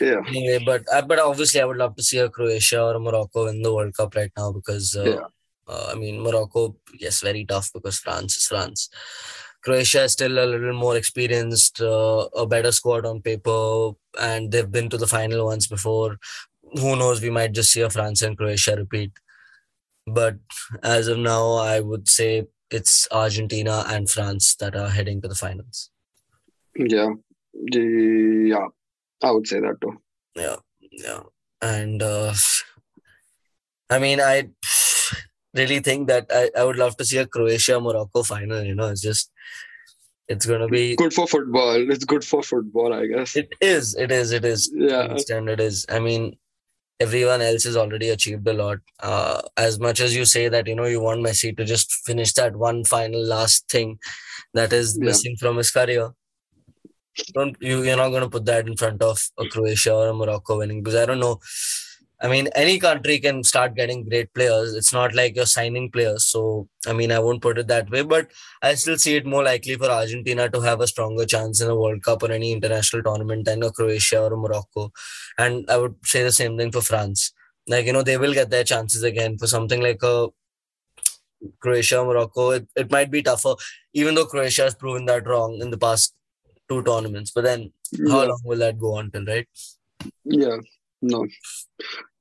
Yeah. 0.00 0.22
anyway, 0.26 0.62
but 0.64 0.82
uh, 0.90 1.02
but 1.02 1.18
obviously, 1.18 1.60
I 1.60 1.66
would 1.66 1.76
love 1.76 1.94
to 1.96 2.02
see 2.02 2.18
a 2.18 2.30
Croatia 2.30 2.82
or 2.82 2.94
a 2.94 3.00
Morocco 3.00 3.44
win 3.44 3.60
the 3.60 3.74
World 3.74 3.94
Cup 3.94 4.14
right 4.16 4.32
now 4.36 4.50
because 4.52 4.96
uh, 4.96 5.04
Yeah. 5.04 5.26
uh, 5.68 5.90
I 5.92 5.94
mean 5.94 6.22
Morocco, 6.22 6.76
yes, 6.98 7.20
very 7.20 7.44
tough 7.44 7.70
because 7.74 7.98
France 7.98 8.38
is 8.38 8.46
France. 8.46 8.88
Croatia 9.62 10.04
is 10.04 10.12
still 10.12 10.38
a 10.38 10.46
little 10.46 10.72
more 10.74 10.96
experienced, 10.96 11.80
uh, 11.80 12.28
a 12.34 12.46
better 12.46 12.72
squad 12.72 13.04
on 13.06 13.20
paper, 13.20 13.92
and 14.18 14.50
they've 14.50 14.70
been 14.70 14.88
to 14.90 14.96
the 14.96 15.06
final 15.06 15.46
once 15.46 15.66
before. 15.66 16.16
Who 16.80 16.96
knows? 16.96 17.20
We 17.22 17.30
might 17.30 17.52
just 17.52 17.72
see 17.72 17.80
a 17.82 17.90
France 17.90 18.22
and 18.22 18.36
Croatia 18.36 18.76
repeat. 18.76 19.12
But 20.06 20.36
as 20.82 21.08
of 21.08 21.18
now, 21.18 21.54
I 21.54 21.80
would 21.80 22.08
say 22.08 22.44
it's 22.70 23.06
Argentina 23.10 23.84
and 23.88 24.10
France 24.10 24.54
that 24.56 24.74
are 24.76 24.88
heading 24.90 25.22
to 25.22 25.28
the 25.28 25.34
finals. 25.34 25.90
Yeah. 26.76 27.10
Yeah. 27.52 28.66
I 29.22 29.30
would 29.30 29.46
say 29.46 29.60
that 29.60 29.80
too. 29.80 29.96
Yeah, 30.36 30.56
yeah. 30.90 31.20
And 31.62 32.02
uh, 32.02 32.34
I 33.88 33.98
mean, 33.98 34.20
I 34.20 34.48
really 35.54 35.78
think 35.80 36.08
that 36.08 36.26
I, 36.30 36.50
I 36.58 36.64
would 36.64 36.76
love 36.76 36.96
to 36.98 37.04
see 37.04 37.18
a 37.18 37.26
Croatia 37.26 37.80
Morocco 37.80 38.22
final. 38.22 38.62
You 38.62 38.74
know, 38.74 38.88
it's 38.88 39.00
just 39.00 39.30
it's 40.28 40.44
gonna 40.44 40.68
be. 40.68 40.96
Good 40.96 41.14
for 41.14 41.26
football. 41.26 41.90
It's 41.90 42.04
good 42.04 42.24
for 42.24 42.42
football, 42.42 42.92
I 42.92 43.06
guess. 43.06 43.36
It 43.36 43.48
is. 43.60 43.94
It 43.94 44.10
is. 44.10 44.32
It 44.32 44.44
is. 44.44 44.68
To 44.68 44.76
Yeah. 44.78 45.12
extent, 45.12 45.48
it 45.48 45.60
is. 45.60 45.86
I 45.88 46.00
mean, 46.00 46.36
everyone 47.00 47.42
else 47.42 47.64
has 47.64 47.76
already 47.76 48.08
achieved 48.10 48.46
a 48.48 48.52
lot. 48.52 48.78
Uh, 49.00 49.42
as 49.56 49.78
much 49.80 50.00
as 50.00 50.14
you 50.16 50.24
say 50.24 50.48
that 50.48 50.66
you 50.66 50.74
know 50.74 50.84
you 50.86 51.00
want 51.00 51.20
Messi 51.20 51.56
to 51.56 51.64
just 51.64 51.92
finish 52.06 52.32
that 52.34 52.56
one 52.56 52.84
final 52.84 53.22
last 53.24 53.68
thing 53.68 53.98
that 54.54 54.72
is 54.72 54.98
Yeah. 55.00 55.06
missing 55.06 55.36
from 55.40 55.56
his 55.58 55.70
career. 55.70 56.12
Don't 57.32 57.56
you? 57.60 57.82
You're 57.84 57.96
not 57.96 58.08
going 58.10 58.22
to 58.24 58.28
put 58.30 58.44
that 58.46 58.66
in 58.66 58.76
front 58.76 59.00
of 59.02 59.20
a 59.38 59.46
Croatia 59.48 59.94
or 59.94 60.08
a 60.08 60.14
Morocco 60.14 60.58
winning 60.58 60.82
because 60.82 60.96
I 61.00 61.06
don't 61.06 61.20
know. 61.20 61.38
I 62.22 62.28
mean, 62.28 62.48
any 62.54 62.78
country 62.78 63.18
can 63.18 63.42
start 63.44 63.74
getting 63.74 64.08
great 64.08 64.32
players. 64.34 64.74
It's 64.74 64.92
not 64.92 65.14
like 65.14 65.36
you're 65.36 65.46
signing 65.46 65.90
players. 65.90 66.24
So, 66.26 66.68
I 66.86 66.92
mean, 66.92 67.12
I 67.12 67.18
won't 67.18 67.42
put 67.42 67.58
it 67.58 67.66
that 67.68 67.90
way, 67.90 68.02
but 68.02 68.30
I 68.62 68.74
still 68.76 68.96
see 68.96 69.16
it 69.16 69.26
more 69.26 69.42
likely 69.42 69.74
for 69.74 69.90
Argentina 69.90 70.48
to 70.48 70.60
have 70.60 70.80
a 70.80 70.86
stronger 70.86 71.26
chance 71.26 71.60
in 71.60 71.68
a 71.68 71.76
World 71.76 72.02
Cup 72.02 72.22
or 72.22 72.30
any 72.30 72.52
international 72.52 73.02
tournament 73.02 73.44
than 73.44 73.62
a 73.62 73.70
Croatia 73.70 74.22
or 74.22 74.32
a 74.32 74.36
Morocco. 74.36 74.92
And 75.38 75.68
I 75.68 75.76
would 75.76 75.96
say 76.04 76.22
the 76.22 76.32
same 76.32 76.56
thing 76.56 76.72
for 76.72 76.80
France. 76.80 77.32
Like, 77.66 77.84
you 77.86 77.92
know, 77.92 78.02
they 78.02 78.16
will 78.16 78.32
get 78.32 78.50
their 78.50 78.64
chances 78.64 79.02
again 79.02 79.36
for 79.36 79.46
something 79.46 79.82
like 79.82 80.02
a 80.02 80.28
Croatia, 81.60 81.98
or 82.00 82.06
Morocco. 82.06 82.50
It, 82.52 82.68
it 82.76 82.90
might 82.90 83.10
be 83.10 83.22
tougher, 83.22 83.54
even 83.92 84.14
though 84.14 84.26
Croatia 84.26 84.62
has 84.62 84.74
proven 84.74 85.04
that 85.06 85.26
wrong 85.26 85.58
in 85.60 85.70
the 85.70 85.78
past 85.78 86.14
two 86.68 86.82
tournaments. 86.84 87.32
But 87.34 87.44
then, 87.44 87.72
how 88.08 88.22
Yeah. 88.22 88.28
long 88.28 88.40
will 88.44 88.58
that 88.58 88.78
go 88.78 88.94
on 88.94 89.10
till, 89.10 89.26
right? 89.26 89.46
Yeah. 90.24 90.56
No. 91.02 91.26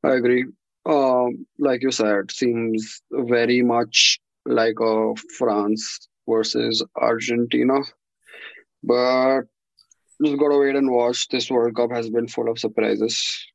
I 0.04 0.15
agree. 0.15 0.45
Um, 0.86 1.45
like 1.58 1.82
you 1.82 1.91
said, 1.91 2.32
seems 2.32 3.02
very 3.12 3.62
much 3.62 4.19
like 4.45 4.76
a 4.82 5.15
France 5.38 6.08
versus 6.28 6.84
Argentina. 6.95 7.80
But 8.84 9.43
just 10.23 10.38
gotta 10.38 10.58
wait 10.58 10.76
and 10.76 10.91
watch. 10.91 11.28
This 11.30 11.49
World 11.49 11.76
Cup 11.76 11.91
has 11.91 12.10
been 12.10 12.28
full 12.28 12.49
of 12.49 12.60
surprises. 12.60 13.45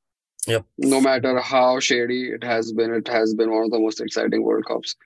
Yep. 0.47 0.65
No 0.79 1.01
matter 1.01 1.39
how 1.41 1.81
shady 1.81 2.31
it 2.31 2.43
has 2.43 2.73
been, 2.73 2.95
it 2.95 3.09
has 3.09 3.35
been 3.35 3.51
one 3.51 3.65
of 3.65 3.71
the 3.71 3.79
most 3.79 4.01
exciting 4.01 4.43
World 4.43 4.65
Cups. 4.67 4.97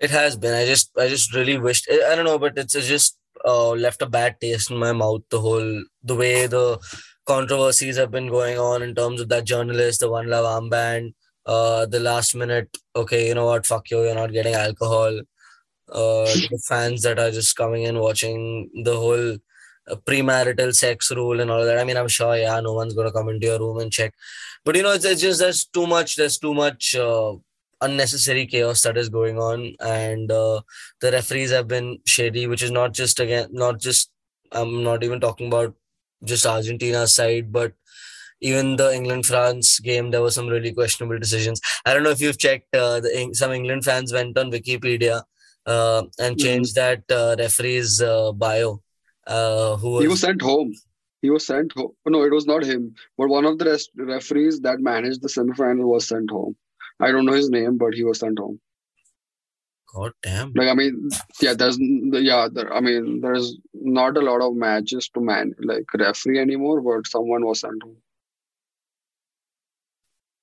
It 0.00 0.10
has 0.10 0.36
been. 0.36 0.54
I 0.54 0.66
just, 0.66 0.90
I 0.98 1.08
just 1.08 1.34
really 1.34 1.58
wished. 1.58 1.88
I 1.90 2.16
don't 2.16 2.24
know, 2.24 2.38
but 2.38 2.58
it's 2.58 2.72
just 2.72 3.18
uh, 3.44 3.70
left 3.70 4.02
a 4.02 4.06
bad 4.06 4.40
taste 4.40 4.70
in 4.70 4.78
my 4.78 4.92
mouth. 4.92 5.22
The 5.30 5.40
whole, 5.40 5.84
the 6.02 6.16
way 6.16 6.46
the 6.46 6.80
controversies 7.26 7.96
have 7.96 8.10
been 8.10 8.28
going 8.28 8.58
on 8.58 8.82
in 8.82 8.94
terms 8.94 9.20
of 9.20 9.28
that 9.28 9.44
journalist, 9.44 10.00
the 10.00 10.10
one 10.10 10.28
love 10.28 10.44
armband, 10.44 11.14
uh, 11.46 11.86
the 11.86 12.00
last 12.00 12.34
minute, 12.34 12.76
okay, 12.94 13.28
you 13.28 13.34
know 13.34 13.46
what, 13.46 13.66
fuck 13.66 13.90
you, 13.90 14.02
you're 14.02 14.14
not 14.14 14.32
getting 14.32 14.54
alcohol. 14.54 15.20
Uh, 15.88 16.24
the 16.50 16.62
fans 16.68 17.02
that 17.02 17.18
are 17.18 17.30
just 17.32 17.56
coming 17.56 17.82
in 17.82 17.98
watching 17.98 18.70
the 18.84 18.94
whole 18.94 19.34
uh, 19.90 19.96
premarital 20.06 20.72
sex 20.72 21.10
rule 21.10 21.40
and 21.40 21.50
all 21.50 21.64
that. 21.64 21.78
I 21.78 21.84
mean, 21.84 21.96
I'm 21.96 22.08
sure, 22.08 22.36
yeah, 22.36 22.60
no 22.60 22.74
one's 22.74 22.94
gonna 22.94 23.12
come 23.12 23.28
into 23.28 23.46
your 23.46 23.58
room 23.58 23.78
and 23.78 23.90
check, 23.90 24.14
but 24.64 24.76
you 24.76 24.82
know, 24.82 24.92
it's, 24.92 25.04
it's 25.04 25.20
just 25.20 25.40
there's 25.40 25.64
too 25.64 25.86
much, 25.86 26.16
there's 26.16 26.38
too 26.38 26.54
much 26.54 26.94
uh, 26.94 27.34
unnecessary 27.80 28.46
chaos 28.46 28.82
that 28.82 28.96
is 28.96 29.08
going 29.08 29.38
on, 29.38 29.74
and 29.80 30.30
uh, 30.30 30.60
the 31.00 31.10
referees 31.10 31.50
have 31.50 31.66
been 31.66 31.98
shady, 32.06 32.46
which 32.46 32.62
is 32.62 32.70
not 32.70 32.92
just 32.92 33.18
again, 33.18 33.48
not 33.50 33.80
just 33.80 34.12
I'm 34.52 34.82
not 34.82 35.02
even 35.02 35.20
talking 35.20 35.46
about 35.48 35.74
just 36.24 36.46
Argentina's 36.46 37.14
side, 37.14 37.52
but 37.52 37.72
even 38.40 38.76
the 38.76 38.92
England 38.94 39.26
France 39.26 39.80
game, 39.80 40.10
there 40.10 40.22
were 40.22 40.30
some 40.30 40.48
really 40.48 40.72
questionable 40.72 41.18
decisions. 41.18 41.60
I 41.84 41.92
don't 41.92 42.02
know 42.02 42.10
if 42.10 42.20
you've 42.20 42.38
checked. 42.38 42.74
Uh, 42.74 43.00
the, 43.00 43.30
some 43.34 43.52
England 43.52 43.84
fans 43.84 44.12
went 44.12 44.38
on 44.38 44.50
Wikipedia 44.50 45.22
uh, 45.66 46.02
and 46.18 46.36
Mhm. 46.36 46.40
changed 46.42 46.74
that 46.76 47.02
uh, 47.10 47.36
referee's 47.38 48.00
uh, 48.00 48.32
bio. 48.32 48.82
Uh, 49.26 49.76
who 49.76 49.90
was, 49.90 50.02
He 50.02 50.08
was 50.08 50.20
sent 50.20 50.40
home. 50.40 50.72
He 51.22 51.28
was 51.28 51.46
sent 51.46 51.72
home. 51.72 51.92
No, 52.06 52.22
it 52.22 52.32
was 52.32 52.46
not 52.46 52.64
him. 52.64 52.94
But 53.18 53.28
one 53.28 53.44
of 53.44 53.58
the 53.58 53.66
rest 53.66 53.90
referees 53.94 54.60
that 54.60 54.80
managed 54.80 55.20
the 55.20 55.28
semifinal 55.28 55.84
was 55.84 56.08
sent 56.08 56.30
home. 56.30 56.56
I 56.98 57.12
don't 57.12 57.26
know 57.26 57.32
his 57.34 57.50
name, 57.50 57.76
but 57.76 57.92
he 57.94 58.04
was 58.04 58.18
sent 58.20 58.38
home. 58.38 58.58
God 59.94 60.12
damn. 60.22 60.52
Like 60.54 60.68
I 60.68 60.74
mean, 60.74 61.08
yeah, 61.40 61.54
there's 61.54 61.76
yeah, 61.80 62.48
there, 62.52 62.72
I 62.72 62.80
mean, 62.80 63.20
there's 63.20 63.56
not 63.74 64.16
a 64.16 64.20
lot 64.20 64.40
of 64.40 64.54
matches 64.54 65.08
to 65.14 65.20
man 65.20 65.54
like 65.58 65.84
referee 65.94 66.38
anymore, 66.38 66.80
but 66.80 67.06
someone 67.06 67.44
was 67.44 67.60
sent 67.60 67.82
home. 67.82 67.96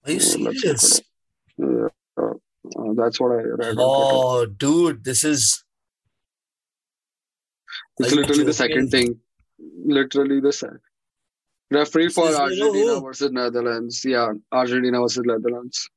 Are 0.05 0.11
you 0.11 0.17
Oh, 0.17 0.51
serious? 0.51 1.01
Yeah, 1.57 1.87
uh, 2.17 2.33
uh, 2.77 2.93
that's 2.95 3.19
what 3.19 3.31
I 3.31 3.43
read. 3.43 3.75
Oh, 3.79 4.45
dude, 4.45 5.03
this 5.03 5.23
is. 5.23 5.63
It's 7.99 8.13
literally 8.13 8.43
the 8.43 8.53
second 8.53 8.89
thing. 8.89 9.19
Literally 9.85 10.39
the 10.39 10.51
second. 10.51 10.79
Referee 11.71 12.09
for 12.09 12.27
This 12.27 12.39
Argentina 12.39 13.01
versus 13.01 13.31
Netherlands. 13.31 14.03
Yeah, 14.05 14.31
Argentina 14.51 15.01
versus 15.01 15.23
Netherlands. 15.25 15.89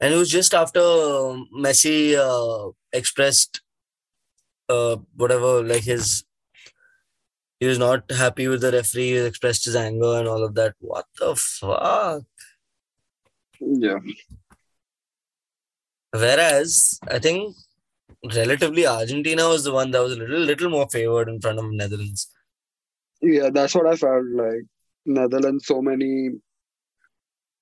And 0.00 0.14
it 0.14 0.16
was 0.16 0.30
just 0.30 0.54
after 0.54 0.80
um, 0.80 1.48
Messi 1.54 2.16
uh, 2.16 2.72
expressed 2.92 3.60
uh, 4.68 4.96
whatever, 5.16 5.62
like 5.62 5.82
his. 5.82 6.24
He 7.58 7.66
was 7.66 7.78
not 7.78 8.10
happy 8.10 8.48
with 8.48 8.62
the 8.62 8.72
referee, 8.72 9.10
he 9.10 9.16
expressed 9.18 9.66
his 9.66 9.76
anger 9.76 10.18
and 10.18 10.26
all 10.26 10.42
of 10.42 10.54
that. 10.54 10.74
What 10.80 11.04
the 11.18 11.36
fuck? 11.36 12.22
Yeah. 13.60 13.98
Whereas 16.12 16.98
I 17.06 17.18
think 17.18 17.54
relatively 18.34 18.86
Argentina 18.86 19.46
was 19.48 19.64
the 19.64 19.72
one 19.72 19.90
that 19.90 20.02
was 20.02 20.14
a 20.14 20.16
little 20.16 20.40
little 20.40 20.70
more 20.70 20.88
favored 20.88 21.28
in 21.28 21.40
front 21.40 21.58
of 21.58 21.70
Netherlands. 21.70 22.30
Yeah, 23.20 23.50
that's 23.50 23.74
what 23.74 23.86
I 23.86 23.96
felt 23.96 24.24
like. 24.34 24.64
Netherlands, 25.04 25.66
so 25.66 25.82
many, 25.82 26.30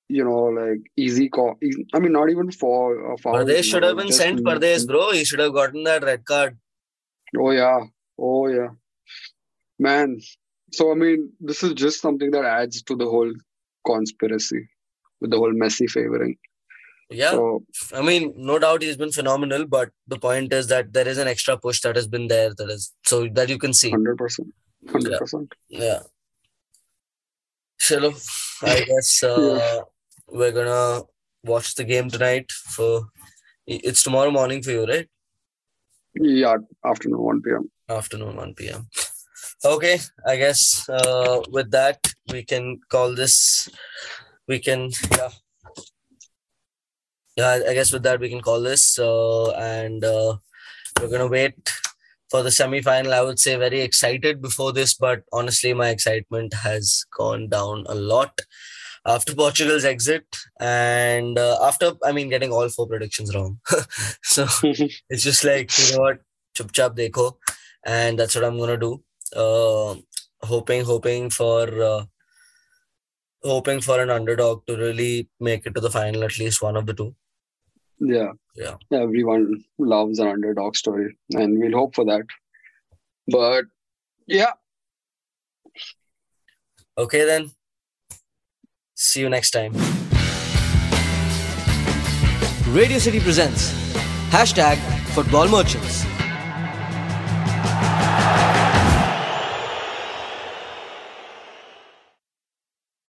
you 0.09 0.25
know, 0.25 0.45
like 0.45 0.81
easy 0.97 1.29
call. 1.29 1.57
I 1.95 1.99
mean, 1.99 2.13
not 2.13 2.31
even 2.31 2.51
for 2.51 3.13
uh. 3.13 3.17
Paredes 3.23 3.67
should 3.67 3.83
know, 3.83 3.89
have 3.89 3.97
been 3.97 4.13
sent 4.13 4.45
Paredes, 4.45 4.87
bro. 4.87 5.13
He 5.13 5.25
should 5.25 5.39
have 5.41 5.53
gotten 5.53 5.85
that 5.85 6.03
red 6.03 6.25
card. 6.25 6.59
Oh 7.37 7.51
yeah, 7.51 7.81
oh 8.19 8.49
yeah, 8.49 8.69
man. 9.79 10.21
So 10.73 10.91
I 10.91 10.95
mean, 10.95 11.33
this 11.41 11.63
is 11.63 11.75
just 11.75 12.01
something 12.01 12.31
that 12.33 12.45
adds 12.45 12.83
to 12.83 12.97
the 12.97 13.07
whole 13.07 13.33
conspiracy 13.87 14.69
with 15.21 15.31
the 15.31 15.39
whole 15.39 15.53
Messi 15.53 15.89
favoring. 15.89 16.37
Yeah, 17.11 17.31
So 17.31 17.65
I 17.95 18.03
mean, 18.03 18.35
no 18.37 18.59
doubt 18.59 18.83
he's 18.83 18.99
been 18.99 19.13
phenomenal, 19.13 19.67
but 19.67 19.91
the 20.07 20.19
point 20.19 20.53
is 20.53 20.67
that 20.67 20.93
there 20.93 21.09
is 21.09 21.17
an 21.17 21.27
extra 21.27 21.57
push 21.57 21.81
that 21.81 21.97
has 21.97 22.07
been 22.07 22.29
there 22.29 22.53
that 22.55 22.71
is 22.71 22.93
so 23.05 23.27
that 23.29 23.49
you 23.49 23.59
can 23.59 23.73
see. 23.73 23.91
hundred 23.91 24.19
percent, 24.19 24.49
hundred 24.91 25.19
percent. 25.19 25.55
Yeah. 25.69 26.01
Chalo, 27.81 28.13
I 28.63 28.81
guess 28.85 29.23
uh, 29.23 29.83
we're 30.31 30.53
gonna 30.53 31.03
watch 31.45 31.75
the 31.75 31.85
game 31.85 32.11
tonight. 32.11 32.51
For 32.53 33.03
it's 33.67 34.03
tomorrow 34.03 34.31
morning 34.31 34.63
for 34.63 34.71
you, 34.71 34.87
right? 34.87 35.09
Yeah, 36.15 36.57
afternoon, 36.85 37.19
one 37.21 37.43
p.m. 37.43 37.71
Afternoon, 37.89 38.37
1 38.37 38.55
p.m. 38.55 38.87
Okay, 39.65 39.99
I 40.27 40.37
guess 40.37 40.89
uh, 40.89 41.41
with 41.51 41.71
that 41.71 41.99
we 42.31 42.45
can 42.45 42.81
call 42.91 43.15
this. 43.15 43.69
We 44.47 44.59
can 44.59 44.91
yeah. 45.17 45.31
Yeah, 47.37 47.49
I- 47.51 47.71
I 47.71 47.75
guess 47.75 47.93
with 47.93 48.03
that 48.03 48.21
we 48.21 48.29
can 48.29 48.41
call 48.41 48.61
this, 48.63 48.99
uh, 48.99 49.51
and 49.53 50.05
uh, 50.05 50.37
we're 51.01 51.09
gonna 51.11 51.29
wait 51.29 51.55
for 52.31 52.43
the 52.43 52.51
semi-final. 52.51 53.15
I 53.15 53.23
would 53.23 53.39
say 53.39 53.57
very 53.57 53.81
excited 53.81 54.43
before 54.43 54.73
this, 54.73 54.95
but 54.95 55.23
honestly, 55.33 55.73
my 55.73 55.91
excitement 55.91 56.53
has 56.55 57.05
gone 57.17 57.49
down 57.49 57.85
a 57.89 57.95
lot 57.95 58.41
after 59.09 59.35
Portugal's 59.35 59.85
exit, 59.85 60.25
and 60.61 61.39
uh, 61.39 61.59
after 61.63 61.93
I 62.05 62.13
mean 62.13 62.29
getting 62.29 62.53
all 62.53 62.69
four 62.69 62.87
predictions 62.87 63.35
wrong. 63.35 63.59
so 64.23 64.47
it's 64.63 65.23
just 65.23 65.45
like 65.45 65.77
you 65.79 65.97
know 65.97 66.03
what, 66.03 66.21
chup 66.55 66.73
chap 66.73 66.97
dekho, 66.97 67.33
and 67.85 68.19
that's 68.19 68.35
what 68.35 68.45
I'm 68.45 68.59
gonna 68.59 68.77
do. 68.77 69.03
Uh, 69.35 69.97
hoping, 70.43 70.85
hoping 70.85 71.31
for. 71.31 71.83
Uh, 71.83 72.05
hoping 73.45 73.81
for 73.81 74.03
an 74.03 74.11
underdog 74.11 74.67
to 74.67 74.77
really 74.77 75.29
make 75.39 75.65
it 75.65 75.73
to 75.73 75.81
the 75.81 75.89
final, 75.89 76.25
at 76.25 76.37
least 76.41 76.61
one 76.61 76.77
of 76.77 76.87
the 76.87 76.93
two. 76.93 77.15
Yeah. 78.01 78.33
Yeah. 78.57 78.75
Everyone 78.93 79.65
loves 79.79 80.19
an 80.19 80.27
underdog 80.27 80.75
story, 80.75 81.17
and 81.35 81.57
we'll 81.57 81.79
hope 81.79 81.95
for 81.95 82.05
that. 82.07 82.27
But 83.29 83.67
yeah, 84.27 84.55
Okay, 86.99 87.25
then. 87.25 87.51
See 89.01 89.21
you 89.21 89.29
next 89.29 89.53
time. 89.53 89.73
Radio 92.75 92.99
City 92.99 93.21
presents 93.21 93.71
hashtag 94.31 94.77
Football 95.15 95.47
Merchants. 95.47 96.05